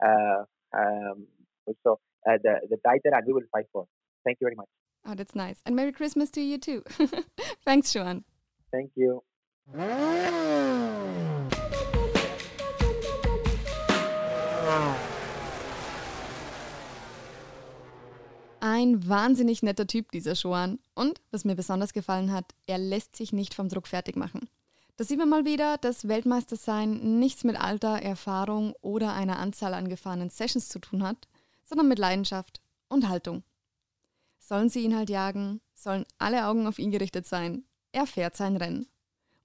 Uh, 0.05 0.45
um, 0.77 1.27
also, 1.67 2.01
uh, 2.29 2.39
the, 2.43 2.61
the 2.71 2.77
title, 2.85 3.13
and 3.15 3.27
we 3.27 3.33
will 3.33 3.43
fight 3.53 3.67
for. 3.73 3.87
Thank 4.25 4.39
you 4.41 4.47
very 4.47 4.57
much. 4.57 4.69
Oh, 5.07 5.15
that's 5.15 5.35
nice. 5.35 5.61
And 5.65 5.77
Merry 5.77 5.93
Christmas 5.93 6.31
to 6.31 6.41
you 6.41 6.59
too. 6.59 6.83
Thanks, 7.65 7.93
Joan. 7.93 8.25
Thank 8.73 8.91
you. 8.97 9.23
Ein 18.69 19.09
wahnsinnig 19.09 19.63
netter 19.63 19.87
Typ, 19.87 20.11
dieser 20.11 20.33
Joan. 20.33 20.81
Und, 20.97 21.21
was 21.31 21.45
mir 21.45 21.55
besonders 21.55 21.93
gefallen 21.93 22.33
hat, 22.33 22.53
er 22.67 22.79
lässt 22.79 23.15
sich 23.15 23.33
nicht 23.33 23.55
vom 23.55 23.69
Druck 23.69 23.87
fertig 23.87 24.17
machen. 24.17 24.49
Da 24.97 25.05
sieht 25.05 25.21
man 25.21 25.29
mal 25.29 25.45
wieder, 25.45 25.79
dass 25.79 26.09
Weltmeistersein 26.09 27.21
nichts 27.21 27.45
mit 27.45 27.61
Alter, 27.61 28.03
Erfahrung 28.03 28.75
oder 28.81 29.13
einer 29.13 29.39
Anzahl 29.39 29.73
an 29.73 29.89
gefahrenen 29.89 30.31
Sessions 30.31 30.69
zu 30.69 30.81
tun 30.81 31.05
hat, 31.05 31.29
sondern 31.63 31.87
mit 31.87 32.01
Leidenschaft 32.01 32.61
und 32.89 33.09
Haltung. 33.09 33.45
Sollen 34.41 34.69
sie 34.69 34.81
ihn 34.81 34.97
halt 34.97 35.11
jagen, 35.11 35.61
sollen 35.73 36.05
alle 36.19 36.49
Augen 36.49 36.67
auf 36.67 36.81
ihn 36.81 36.91
gerichtet 36.91 37.25
sein. 37.25 37.63
Er 37.93 38.09
fährt 38.09 38.37
sein 38.37 38.57
Rennen. 38.57 38.89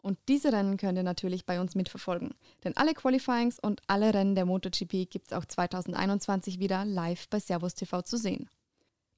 Und 0.02 0.18
diese 0.30 0.52
Rennen 0.52 0.78
könnt 0.78 0.98
ihr 0.98 1.04
natürlich 1.04 1.46
bei 1.46 1.62
uns 1.62 1.76
mitverfolgen. 1.76 2.34
Denn 2.64 2.76
alle 2.76 2.96
Qualifyings 2.96 3.60
und 3.60 3.84
alle 3.86 4.16
Rennen 4.16 4.34
der 4.34 4.48
MotoGP 4.48 5.08
gibt 5.08 5.28
es 5.28 5.34
auch 5.34 5.46
2021 5.46 6.58
wieder 6.58 6.86
live 6.86 7.30
bei 7.30 7.40
Servus 7.40 7.76
TV 7.76 8.02
zu 8.02 8.18
sehen. 8.18 8.50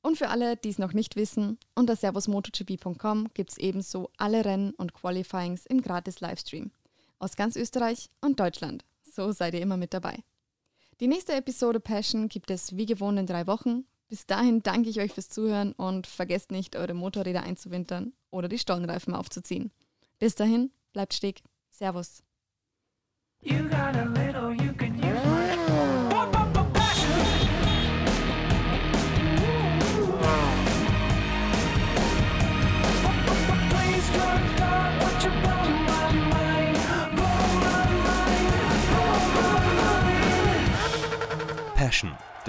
Und 0.03 0.17
für 0.17 0.27
alle, 0.27 0.57
die 0.57 0.69
es 0.69 0.79
noch 0.79 0.91
nicht 0.91 1.15
wissen, 1.15 1.57
unter 1.75 1.95
servusmotogp.com 1.95 3.29
gibt 3.33 3.51
es 3.51 3.57
ebenso 3.57 4.09
alle 4.17 4.43
Rennen 4.43 4.71
und 4.71 4.93
Qualifyings 4.93 5.65
im 5.65 5.81
gratis 5.81 6.19
Livestream. 6.19 6.71
Aus 7.19 7.37
ganz 7.37 7.55
Österreich 7.55 8.09
und 8.19 8.37
Deutschland. 8.37 8.83
So 9.09 9.31
seid 9.31 9.53
ihr 9.53 9.61
immer 9.61 9.77
mit 9.77 9.93
dabei. 9.93 10.19
Die 10.99 11.07
nächste 11.07 11.33
Episode 11.33 11.79
Passion 11.79 12.27
gibt 12.27 12.51
es 12.51 12.75
wie 12.75 12.85
gewohnt 12.85 13.17
in 13.17 13.27
drei 13.27 13.47
Wochen. 13.47 13.85
Bis 14.09 14.25
dahin 14.25 14.61
danke 14.61 14.89
ich 14.89 14.99
euch 14.99 15.13
fürs 15.13 15.29
Zuhören 15.29 15.71
und 15.71 16.05
vergesst 16.05 16.51
nicht, 16.51 16.75
eure 16.75 16.93
Motorräder 16.93 17.43
einzuwintern 17.43 18.11
oder 18.29 18.49
die 18.49 18.59
Stollenreifen 18.59 19.15
aufzuziehen. 19.15 19.71
Bis 20.19 20.35
dahin, 20.35 20.71
bleibt 20.91 21.13
stick. 21.13 21.41
Servus. 21.69 22.23